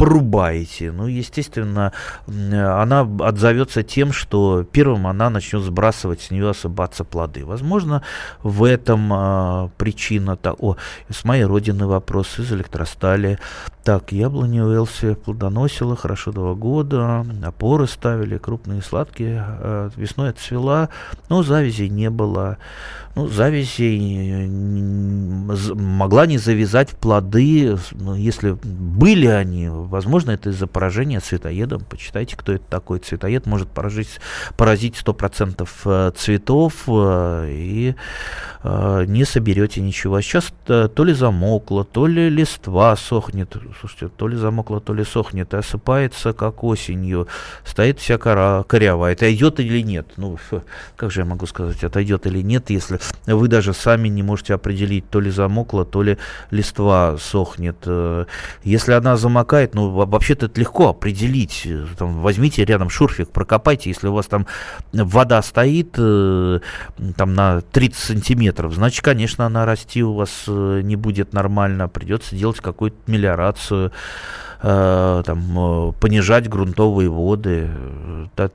порубаете. 0.00 0.92
Ну, 0.92 1.08
естественно, 1.08 1.92
она 2.26 3.06
отзовется 3.20 3.82
тем, 3.82 4.12
что 4.12 4.64
первым 4.64 5.06
она 5.06 5.28
начнет 5.28 5.62
сбрасывать 5.62 6.22
с 6.22 6.30
нее 6.30 6.48
осыпаться 6.48 7.04
плоды. 7.04 7.44
Возможно, 7.44 8.02
в 8.42 8.64
этом 8.64 9.12
а, 9.12 9.68
причина. 9.76 10.38
-то. 10.42 10.56
О, 10.58 10.76
с 11.10 11.24
моей 11.24 11.44
родины 11.44 11.86
вопрос 11.86 12.38
из 12.38 12.50
электростали. 12.50 13.38
Так, 13.82 14.12
яблони 14.12 14.60
Уэлси 14.60 15.14
плодоносила 15.14 15.96
хорошо 15.96 16.32
два 16.32 16.54
года, 16.54 17.24
опоры 17.42 17.86
ставили, 17.86 18.36
крупные 18.36 18.82
сладкие, 18.82 19.42
а, 19.42 19.90
весной 19.96 20.30
отцвела, 20.30 20.90
но 21.30 21.42
завязей 21.42 21.88
не 21.88 22.10
было. 22.10 22.58
Ну, 23.16 23.26
завязей 23.26 24.46
могла 25.74 26.26
не 26.26 26.38
завязать 26.38 26.90
плоды, 26.90 27.76
но 27.92 28.14
если 28.14 28.52
были 28.62 29.26
они, 29.26 29.68
возможно, 29.68 30.30
это 30.30 30.50
из-за 30.50 30.68
поражения 30.68 31.18
цветоедом. 31.18 31.80
Почитайте, 31.80 32.36
кто 32.36 32.52
это 32.52 32.64
такой. 32.70 33.00
Цветоед 33.00 33.46
может 33.46 33.68
поражить, 33.68 34.20
поразить 34.56 34.94
100% 34.94 35.68
э, 35.84 36.12
цветов, 36.16 36.84
э, 36.86 37.48
и 37.50 37.94
э, 38.62 39.04
не 39.08 39.24
соберете 39.24 39.80
ничего. 39.80 40.14
А 40.14 40.22
сейчас 40.22 40.52
то 40.66 41.04
ли 41.04 41.12
замокло, 41.12 41.84
то 41.84 42.06
ли 42.06 42.28
листва 42.28 42.94
сохнет. 42.94 43.56
Слушайте, 43.78 44.08
то 44.08 44.28
ли 44.28 44.36
замокло, 44.36 44.80
то 44.80 44.94
ли 44.94 45.04
сохнет, 45.04 45.54
и 45.54 45.56
осыпается, 45.56 46.32
как 46.32 46.64
осенью. 46.64 47.28
Стоит 47.64 47.98
вся 47.98 48.18
кора 48.18 48.64
корявая. 48.64 49.12
Это 49.12 49.32
идет 49.32 49.60
или 49.60 49.80
нет? 49.82 50.06
Ну, 50.16 50.38
как 50.96 51.10
же 51.10 51.20
я 51.20 51.26
могу 51.26 51.46
сказать, 51.46 51.82
отойдет 51.84 52.26
или 52.26 52.42
нет, 52.42 52.70
если 52.70 52.98
вы 53.26 53.48
даже 53.48 53.72
сами 53.74 54.08
не 54.08 54.22
можете 54.22 54.54
определить, 54.54 55.08
то 55.10 55.20
ли 55.20 55.30
замокло, 55.30 55.84
то 55.84 56.02
ли 56.02 56.18
листва 56.50 57.16
сохнет. 57.18 57.76
Э, 57.86 58.26
если 58.64 58.92
она 58.92 59.16
замокает, 59.16 59.74
ну, 59.74 59.90
вообще-то 59.90 60.46
это 60.46 60.60
легко 60.60 60.88
определить. 60.88 61.66
Там, 61.98 62.20
возьмите 62.20 62.64
рядом 62.64 62.90
шурфик, 62.90 63.30
прокопайте, 63.30 63.90
если 63.90 64.08
у 64.08 64.14
вас 64.14 64.26
там 64.26 64.46
вода 64.92 65.42
стоит 65.42 65.94
э, 65.96 66.60
там 67.16 67.34
на 67.34 67.60
30 67.60 67.98
сантиметров, 67.98 68.74
значит, 68.74 69.04
конечно, 69.04 69.46
она 69.46 69.64
расти 69.66 70.02
у 70.02 70.14
вас 70.14 70.44
э, 70.46 70.80
не 70.82 70.96
будет 70.96 71.32
нормально, 71.32 71.88
придется 71.88 72.34
делать 72.34 72.58
какую-то 72.60 72.96
мелиорацию 73.06 73.59
там, 74.62 75.94
понижать 76.00 76.48
грунтовые 76.48 77.08
воды. 77.08 77.70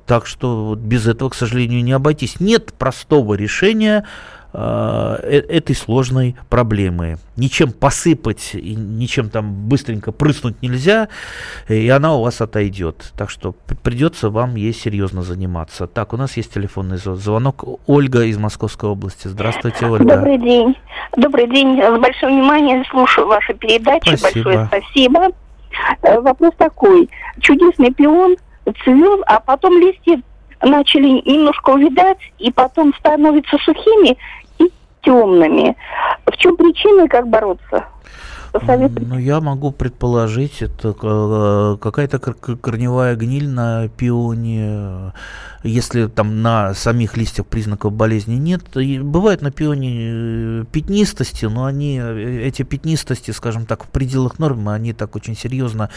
Так, 0.06 0.28
что 0.28 0.78
без 0.80 1.08
этого, 1.08 1.30
к 1.30 1.36
сожалению, 1.36 1.84
не 1.84 1.94
обойтись. 1.94 2.40
Нет 2.40 2.74
простого 2.74 3.34
решения 3.34 4.04
Э, 4.04 4.04
э, 4.04 4.45
этой 4.56 5.76
сложной 5.76 6.36
проблемы. 6.50 7.18
Ничем 7.36 7.72
посыпать 7.72 8.52
и 8.54 8.76
ничем 8.76 9.30
там 9.30 9.68
быстренько 9.68 10.12
прыснуть 10.12 10.62
нельзя, 10.62 11.10
и 11.68 11.90
она 11.90 12.16
у 12.16 12.24
вас 12.24 12.42
отойдет. 12.42 13.12
Так 13.18 13.30
что 13.30 13.54
придется 13.84 14.30
вам 14.30 14.56
ей 14.56 14.74
серьезно 14.74 15.24
заниматься. 15.24 15.88
Так, 15.88 16.14
у 16.14 16.18
нас 16.18 16.38
есть 16.38 16.54
телефонный 16.54 16.98
звонок. 16.98 17.64
Ольга 17.88 18.24
из 18.24 18.38
Московской 18.38 18.90
области. 18.90 19.28
Здравствуйте, 19.28 19.86
Ольга. 19.86 20.16
Добрый 20.16 20.38
день. 20.38 20.76
Добрый 21.18 21.48
день. 21.50 21.82
С 21.82 22.00
большим 22.00 22.30
вниманием 22.30 22.86
слушаю 22.86 23.28
ваши 23.28 23.54
передачи. 23.54 24.16
Спасибо. 24.16 24.44
Большое 24.44 24.68
спасибо. 24.68 25.20
Э, 26.02 26.20
вопрос 26.20 26.54
такой. 26.58 27.10
Чудесный 27.40 27.94
пион 27.94 28.36
цвел, 28.84 29.24
а 29.28 29.40
потом 29.40 29.80
листья 29.80 30.22
начали 30.62 31.22
немножко 31.30 31.72
увидать, 31.72 32.18
и 32.40 32.52
потом 32.52 32.94
становятся 32.96 33.58
сухими, 33.58 34.18
темными. 35.06 35.76
В 36.26 36.36
чем 36.38 36.58
причина 36.58 37.06
и 37.06 37.08
как 37.08 37.28
бороться? 37.28 37.86
Ну, 38.62 39.18
я 39.18 39.42
могу 39.42 39.72
предположить, 39.72 40.62
это 40.62 40.96
э, 41.02 41.78
какая-то 41.80 42.20
корневая 42.20 43.16
гниль 43.16 43.50
на 43.50 43.90
пионе, 43.90 45.14
если 45.64 46.08
там 46.08 46.42
на 46.42 46.74
самих 46.74 47.18
листьях 47.18 47.48
признаков 47.48 47.94
болезни 47.94 48.36
нет. 48.36 48.64
И 48.78 49.00
бывает 49.00 49.42
на 49.42 49.52
пионе 49.52 50.62
э, 50.62 50.64
пятнистости, 50.72 51.46
но 51.46 51.66
они, 51.66 52.00
э, 52.02 52.48
эти 52.48 52.64
пятнистости, 52.64 53.32
скажем 53.32 53.66
так, 53.66 53.84
в 53.84 53.88
пределах 53.90 54.40
нормы, 54.40 54.74
они 54.74 54.94
так 54.94 55.16
очень 55.16 55.36
серьезно 55.36 55.90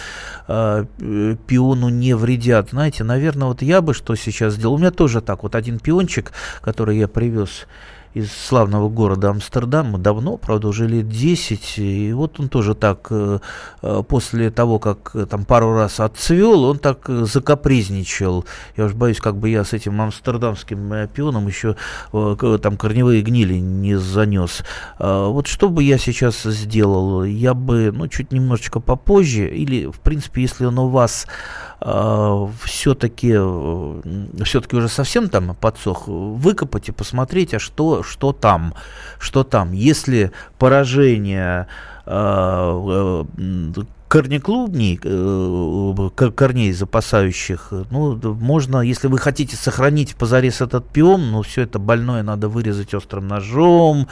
пиону 0.46 1.88
не 1.88 2.14
вредят. 2.14 2.70
Знаете, 2.70 3.04
наверное, 3.04 3.48
вот 3.48 3.62
я 3.62 3.80
бы 3.80 3.94
что 3.94 4.14
сейчас 4.16 4.54
сделал, 4.54 4.74
у 4.74 4.78
меня 4.78 4.90
тоже 4.90 5.20
так, 5.20 5.42
вот 5.42 5.54
один 5.54 5.78
пиончик, 5.78 6.32
который 6.60 6.98
я 6.98 7.08
привез, 7.08 7.66
из 8.14 8.32
славного 8.32 8.88
города 8.88 9.30
Амстердама, 9.30 9.98
давно, 9.98 10.36
правда, 10.36 10.68
уже 10.68 10.86
лет 10.86 11.08
10, 11.08 11.78
и 11.78 12.12
вот 12.12 12.40
он 12.40 12.48
тоже 12.48 12.74
так, 12.74 13.08
э, 13.10 13.38
э, 13.82 14.02
после 14.08 14.50
того, 14.50 14.78
как 14.78 15.10
э, 15.14 15.26
там 15.26 15.44
пару 15.44 15.74
раз 15.74 16.00
отцвел, 16.00 16.64
он 16.64 16.78
так 16.78 17.08
закапризничал. 17.08 18.44
Я 18.76 18.86
уж 18.86 18.94
боюсь, 18.94 19.20
как 19.20 19.36
бы 19.36 19.48
я 19.48 19.64
с 19.64 19.72
этим 19.72 20.00
амстердамским 20.00 21.08
пионом 21.08 21.46
еще 21.46 21.76
там 22.12 22.76
корневые 22.76 23.22
гнили 23.22 23.54
не 23.54 23.96
занес. 23.96 24.62
Вот 24.98 25.46
что 25.46 25.68
бы 25.68 25.82
я 25.82 25.98
сейчас 25.98 26.42
сделал? 26.42 27.24
Я 27.24 27.54
бы, 27.54 27.92
ну, 27.92 28.08
чуть 28.08 28.32
немножечко 28.32 28.80
попозже, 28.80 29.48
или, 29.48 29.86
в 29.86 30.00
принципе, 30.00 30.42
если 30.42 30.64
он 30.64 30.78
у 30.78 30.88
вас 30.88 31.26
все-таки 31.80 33.32
все-таки 34.44 34.76
уже 34.76 34.88
совсем 34.88 35.28
там 35.28 35.54
подсох, 35.54 36.08
выкопать 36.08 36.88
и 36.88 36.92
посмотреть, 36.92 37.54
а 37.54 37.58
что, 37.58 38.02
что 38.02 38.32
там, 38.32 38.74
что 39.18 39.44
там. 39.44 39.72
Если 39.72 40.32
поражение 40.58 41.66
э, 44.08 44.18
корнеклубней, 44.18 44.98
э, 45.02 46.30
корней 46.30 46.72
запасающих, 46.72 47.72
ну, 47.90 48.16
можно, 48.34 48.80
если 48.80 49.08
вы 49.08 49.18
хотите 49.18 49.56
сохранить 49.56 50.16
позарез 50.16 50.60
этот 50.60 50.88
пион, 50.88 51.30
ну, 51.30 51.42
все 51.42 51.62
это 51.62 51.78
больное 51.78 52.22
надо 52.22 52.48
вырезать 52.48 52.94
острым 52.94 53.28
ножом, 53.28 54.08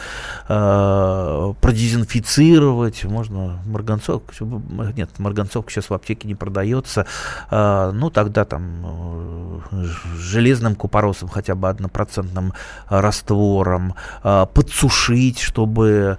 э, 0.49 1.55
продезинфицировать, 1.61 3.05
можно 3.05 3.59
марганцовку, 3.67 4.33
нет, 4.97 5.11
марганцовка 5.19 5.71
сейчас 5.71 5.91
в 5.91 5.95
аптеке 5.95 6.29
не 6.29 6.35
продается, 6.35 7.07
э, 7.51 7.91
ну, 7.95 8.11
тогда 8.11 8.45
там 8.45 9.63
железным 10.19 10.75
купоросом, 10.75 11.29
хотя 11.29 11.55
бы 11.55 11.69
однопроцентным 11.69 12.53
раствором, 12.89 13.95
подсушить, 14.23 15.41
чтобы 15.41 16.19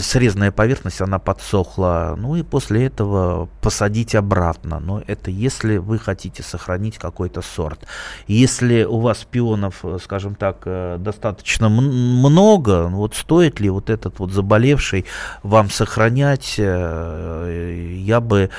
срезанная 0.00 0.50
поверхность, 0.50 1.00
она 1.00 1.18
подсохла, 1.18 2.14
ну, 2.18 2.36
и 2.36 2.42
после 2.42 2.86
этого 2.86 2.93
этого 2.94 3.48
посадить 3.60 4.14
обратно. 4.14 4.80
Но 4.80 5.02
это 5.06 5.30
если 5.30 5.78
вы 5.78 5.98
хотите 5.98 6.42
сохранить 6.42 6.98
какой-то 6.98 7.42
сорт. 7.42 7.80
Если 8.28 8.84
у 8.84 9.00
вас 9.00 9.26
пионов, 9.30 9.84
э, 9.84 9.98
скажем 10.02 10.34
так, 10.34 10.62
э, 10.66 10.96
достаточно 10.98 11.68
много, 11.68 12.88
ну 12.88 12.98
вот 12.98 13.14
стоит 13.14 13.60
ли 13.60 13.70
вот 13.70 13.90
этот 13.90 14.18
вот 14.18 14.30
заболевший 14.30 15.04
вам 15.42 15.70
сохранять, 15.70 16.54
э, 16.58 17.98
я 17.98 18.20
бы 18.20 18.50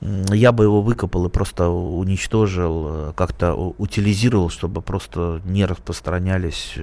я 0.00 0.52
бы 0.52 0.62
его 0.62 0.80
выкопал 0.80 1.26
и 1.26 1.28
просто 1.28 1.68
уничтожил, 1.68 3.12
как-то 3.16 3.54
утилизировал, 3.54 4.48
чтобы 4.48 4.80
просто 4.80 5.40
не 5.44 5.66
распространялись 5.66 6.78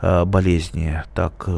болезни. 0.00 1.02
Так, 1.16 1.48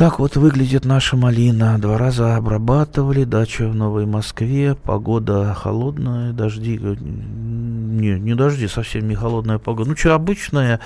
так 0.00 0.18
вот 0.18 0.34
выглядит 0.34 0.86
наша 0.86 1.14
малина. 1.14 1.78
Два 1.78 1.98
раза 1.98 2.36
обрабатывали, 2.36 3.24
дача 3.24 3.68
в 3.68 3.74
Новой 3.74 4.06
Москве, 4.06 4.74
погода 4.74 5.52
холодная, 5.52 6.32
дожди, 6.32 6.80
э, 6.82 6.96
не, 6.98 8.18
не 8.18 8.34
дожди, 8.34 8.66
совсем 8.66 9.06
не 9.06 9.14
холодная 9.14 9.58
погода. 9.58 9.90
Ну, 9.90 9.96
что, 9.98 10.14
обычное, 10.14 10.80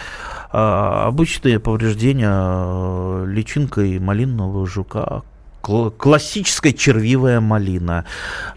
а, 0.50 1.06
обычные 1.06 1.60
повреждения 1.60 2.28
э, 2.28 3.26
личинкой 3.28 4.00
малинового 4.00 4.66
жука, 4.66 5.22
классическая 5.64 6.72
червивая 6.72 7.40
малина. 7.40 8.04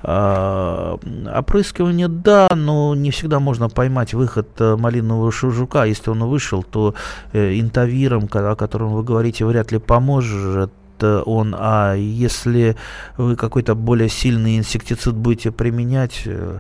А, 0.02 1.00
опрыскивание, 1.36 2.08
да, 2.08 2.48
но 2.56 2.96
не 2.96 3.12
всегда 3.12 3.40
можно 3.40 3.70
поймать 3.70 4.14
выход 4.14 4.48
э, 4.60 4.76
малинового 4.76 5.32
жука. 5.32 5.86
Если 5.86 6.10
он 6.10 6.24
вышел, 6.26 6.64
то 6.64 6.96
э, 7.34 7.60
интавиром, 7.60 8.28
о 8.32 8.56
котором 8.56 8.94
вы 8.94 9.04
говорите, 9.04 9.46
вряд 9.46 9.72
ли 9.72 9.80
поможет 9.80 10.72
он, 11.04 11.56
а 11.58 11.94
если 11.96 12.76
вы 13.18 13.36
какой-то 13.36 13.76
более 13.76 14.10
сильный 14.10 14.58
инсектицид 14.58 15.16
будете 15.16 15.52
применять, 15.52 16.22
э, 16.26 16.60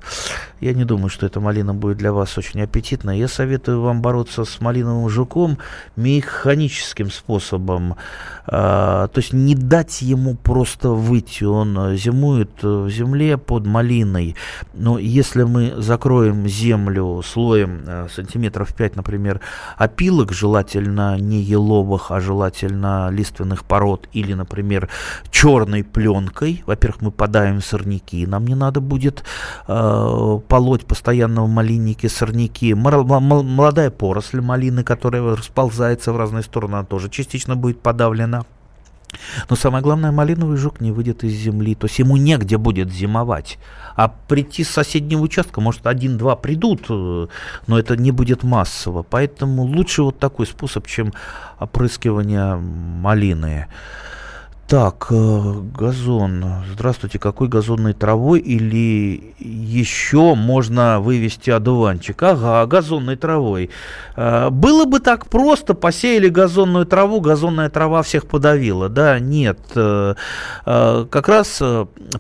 я 0.60 0.74
не 0.74 0.86
думаю, 0.86 1.10
что 1.10 1.26
эта 1.26 1.40
малина 1.40 1.74
будет 1.74 1.98
для 1.98 2.12
вас 2.12 2.38
очень 2.38 2.62
аппетитной. 2.62 3.20
Я 3.20 3.28
советую 3.28 3.82
вам 3.82 4.02
бороться 4.02 4.44
с 4.44 4.60
малиновым 4.60 5.10
жуком 5.10 5.58
механическим 5.96 7.12
способом. 7.12 7.96
А, 8.48 9.08
то 9.10 9.20
есть 9.20 9.34
не 9.34 9.56
дать 9.56 10.02
ему 10.02 10.36
просто 10.36 10.90
выйти. 10.90 11.44
Он 11.44 11.96
зимует 11.96 12.64
в 12.64 12.90
земле 12.90 13.38
под 13.38 13.66
малиной. 13.66 14.36
Но 14.74 14.98
если 14.98 15.44
мы 15.44 15.74
закроем 15.78 16.48
землю 16.48 17.22
слоем 17.24 17.84
э, 17.86 18.08
сантиметров 18.14 18.74
5, 18.74 18.96
например, 18.96 19.42
опилок, 19.78 20.32
желательно 20.32 21.20
не 21.20 21.42
еловых, 21.42 22.12
а 22.12 22.20
желательно 22.20 23.10
лиственных 23.12 23.64
пород, 23.64 24.08
или, 24.14 24.27
например, 24.34 24.90
черной 25.32 25.84
пленкой, 25.84 26.64
во-первых, 26.66 27.02
мы 27.02 27.12
подаем 27.12 27.62
сорняки, 27.62 28.26
нам 28.26 28.46
не 28.46 28.56
надо 28.56 28.82
будет 28.82 29.24
э, 29.68 30.40
полоть 30.48 30.86
постоянно 30.86 31.44
в 31.44 31.50
малиннике 31.50 32.10
сорняки. 32.10 32.74
Молодая 32.74 33.92
поросль 33.92 34.42
малины, 34.42 34.84
которая 34.84 35.36
расползается 35.36 36.14
в 36.14 36.18
разные 36.18 36.44
стороны, 36.44 36.76
она 36.76 36.84
тоже 36.84 37.10
частично 37.10 37.56
будет 37.56 37.82
подавлена. 37.82 38.46
Но 39.50 39.56
самое 39.56 39.84
главное, 39.84 40.12
малиновый 40.12 40.58
жук 40.58 40.82
не 40.82 40.92
выйдет 40.92 41.24
из 41.24 41.32
земли, 41.32 41.76
то 41.76 41.88
есть 41.88 42.00
ему 42.00 42.18
негде 42.18 42.58
будет 42.58 42.92
зимовать. 42.92 43.58
А 43.96 44.10
прийти 44.10 44.64
с 44.64 44.70
соседнего 44.70 45.22
участка, 45.22 45.62
может, 45.62 45.88
один-два 45.88 46.36
придут, 46.36 46.86
э, 46.90 47.28
но 47.68 47.80
это 47.80 47.96
не 47.96 48.12
будет 48.12 48.44
массово. 48.44 49.04
Поэтому 49.04 49.64
лучше 49.64 50.04
вот 50.04 50.20
такой 50.20 50.46
способ, 50.46 50.88
чем 50.88 51.14
опрыскивание 51.60 52.58
малины. 52.58 53.68
Так, 54.68 55.08
э, 55.12 55.54
газон. 55.80 56.44
Здравствуйте, 56.74 57.20
какой 57.20 57.48
газонной 57.48 57.94
травой 57.94 58.42
или 58.42 59.34
еще 59.40 60.36
можно 60.36 61.00
вывести 61.00 61.50
одуванчик? 61.50 62.22
Ага, 62.22 62.66
газонной 62.66 63.16
травой. 63.16 63.70
Э, 64.18 64.50
было 64.50 64.84
бы 64.84 65.00
так 65.00 65.28
просто, 65.28 65.74
посеяли 65.74 66.28
газонную 66.28 66.86
траву, 66.86 67.22
газонная 67.22 67.70
трава 67.70 68.04
всех 68.04 68.28
подавила. 68.28 68.90
Да, 68.90 69.20
нет. 69.20 69.58
Э, 69.74 70.16
как 70.66 71.30
раз 71.30 71.64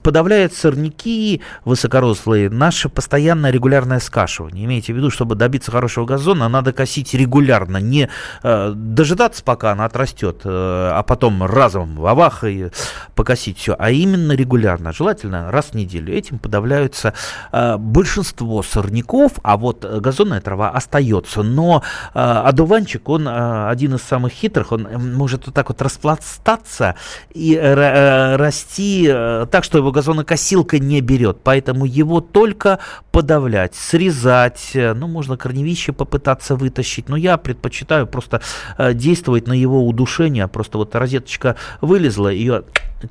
подавляет 0.01 0.53
сорняки 0.53 1.41
высокорослые 1.65 2.49
наше 2.49 2.87
постоянное 2.87 3.51
регулярное 3.51 3.99
скашивание. 3.99 4.63
Имейте 4.63 4.93
в 4.93 4.95
виду, 4.95 5.09
чтобы 5.09 5.35
добиться 5.35 5.69
хорошего 5.69 6.05
газона, 6.05 6.47
надо 6.47 6.71
косить 6.71 7.13
регулярно, 7.13 7.77
не 7.77 8.07
дожидаться, 8.41 9.43
пока 9.43 9.73
она 9.73 9.83
отрастет, 9.83 10.43
а 10.45 11.03
потом 11.03 11.43
разом 11.43 11.97
в 11.97 12.05
авах 12.05 12.36
руках 12.37 12.43
и 12.43 12.69
покосить 13.15 13.57
все, 13.57 13.75
а 13.77 13.91
именно 13.91 14.33
регулярно, 14.33 14.93
желательно 14.93 15.51
раз 15.51 15.67
в 15.67 15.73
неделю. 15.73 16.13
Этим 16.13 16.39
подавляются 16.39 17.13
э, 17.51 17.77
большинство 17.77 18.63
сорняков, 18.63 19.33
а 19.43 19.57
вот 19.57 19.85
газонная 19.85 20.41
трава 20.41 20.69
остается. 20.69 21.43
Но 21.43 21.83
э, 22.13 22.19
одуванчик, 22.19 23.09
он 23.09 23.27
э, 23.27 23.69
один 23.69 23.95
из 23.95 24.01
самых 24.01 24.31
хитрых, 24.33 24.71
он 24.71 24.87
может 25.15 25.45
вот 25.45 25.55
так 25.55 25.69
вот 25.69 25.81
распластаться 25.81 26.95
и 27.33 27.55
э, 27.55 28.35
расти 28.35 29.07
э, 29.09 29.45
так, 29.51 29.63
что 29.63 29.77
его 29.77 29.91
газонокосилка 29.91 30.79
не 30.79 31.01
берет. 31.01 31.39
Поэтому 31.43 31.85
его 31.85 32.21
только 32.21 32.79
подавлять, 33.11 33.75
срезать, 33.75 34.71
ну, 34.73 35.07
можно 35.07 35.37
корневище 35.37 35.91
попытаться 35.91 36.55
вытащить, 36.55 37.09
но 37.09 37.17
я 37.17 37.37
предпочитаю 37.37 38.05
просто 38.05 38.41
э, 38.77 38.93
действовать 38.93 39.47
на 39.47 39.53
его 39.53 39.87
удушение, 39.87 40.47
просто 40.47 40.77
вот 40.77 40.95
розеточка 40.95 41.55
вылезла, 41.81 42.26
ее 42.29 42.63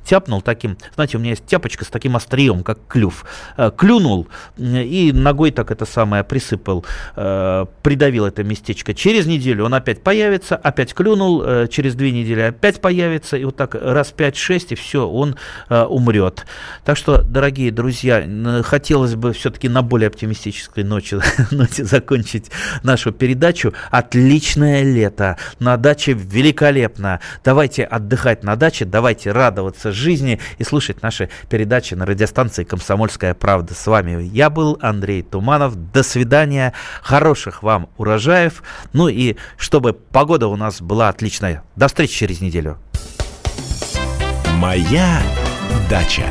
тяпнул 0.04 0.42
таким, 0.42 0.76
знаете, 0.94 1.16
у 1.16 1.20
меня 1.20 1.30
есть 1.30 1.46
тяпочка 1.46 1.84
с 1.84 1.88
таким 1.88 2.16
острием, 2.16 2.62
как 2.62 2.78
клюв, 2.88 3.24
э, 3.56 3.70
клюнул 3.76 4.26
и 4.56 5.12
ногой 5.14 5.50
так 5.50 5.70
это 5.70 5.84
самое 5.84 6.24
присыпал, 6.24 6.84
э, 7.16 7.66
придавил 7.82 8.26
это 8.26 8.42
местечко. 8.44 8.94
Через 8.94 9.26
неделю 9.26 9.64
он 9.64 9.74
опять 9.74 10.02
появится, 10.02 10.56
опять 10.56 10.94
клюнул, 10.94 11.42
э, 11.44 11.68
через 11.70 11.94
две 11.94 12.12
недели 12.12 12.40
опять 12.40 12.80
появится, 12.80 13.36
и 13.36 13.44
вот 13.44 13.56
так 13.56 13.74
раз 13.74 14.12
5-6, 14.16 14.72
и 14.72 14.74
все, 14.74 15.08
он 15.08 15.36
умрет. 15.68 16.46
Так 16.84 16.96
что, 16.96 17.22
дорогие 17.22 17.70
друзья, 17.70 18.26
хотелось 18.64 19.14
бы 19.14 19.32
все-таки 19.32 19.68
на 19.68 19.82
более 19.82 20.08
оптимистической 20.08 20.84
ноте, 20.84 21.20
ноте 21.50 21.84
закончить 21.84 22.50
нашу 22.82 23.12
передачу. 23.12 23.72
Отличное 23.90 24.82
лето, 24.82 25.36
на 25.58 25.76
даче 25.76 26.12
великолепно. 26.12 27.20
Давайте 27.44 27.84
отдыхать 27.84 28.42
на 28.42 28.56
даче, 28.56 28.84
давайте 28.84 29.32
радоваться 29.32 29.75
радоваться 29.76 29.92
жизни 29.92 30.38
и 30.58 30.64
слушать 30.64 31.02
наши 31.02 31.28
передачи 31.48 31.94
на 31.94 32.06
радиостанции 32.06 32.64
«Комсомольская 32.64 33.34
правда». 33.34 33.74
С 33.74 33.86
вами 33.86 34.22
я 34.22 34.50
был, 34.50 34.78
Андрей 34.80 35.22
Туманов. 35.22 35.74
До 35.92 36.02
свидания, 36.02 36.72
хороших 37.02 37.62
вам 37.62 37.88
урожаев. 37.96 38.62
Ну 38.92 39.08
и 39.08 39.36
чтобы 39.56 39.92
погода 39.92 40.48
у 40.48 40.56
нас 40.56 40.80
была 40.80 41.08
отличная. 41.08 41.62
До 41.76 41.88
встречи 41.88 42.16
через 42.16 42.40
неделю. 42.40 42.78
Моя 44.58 45.20
дача. 45.90 46.24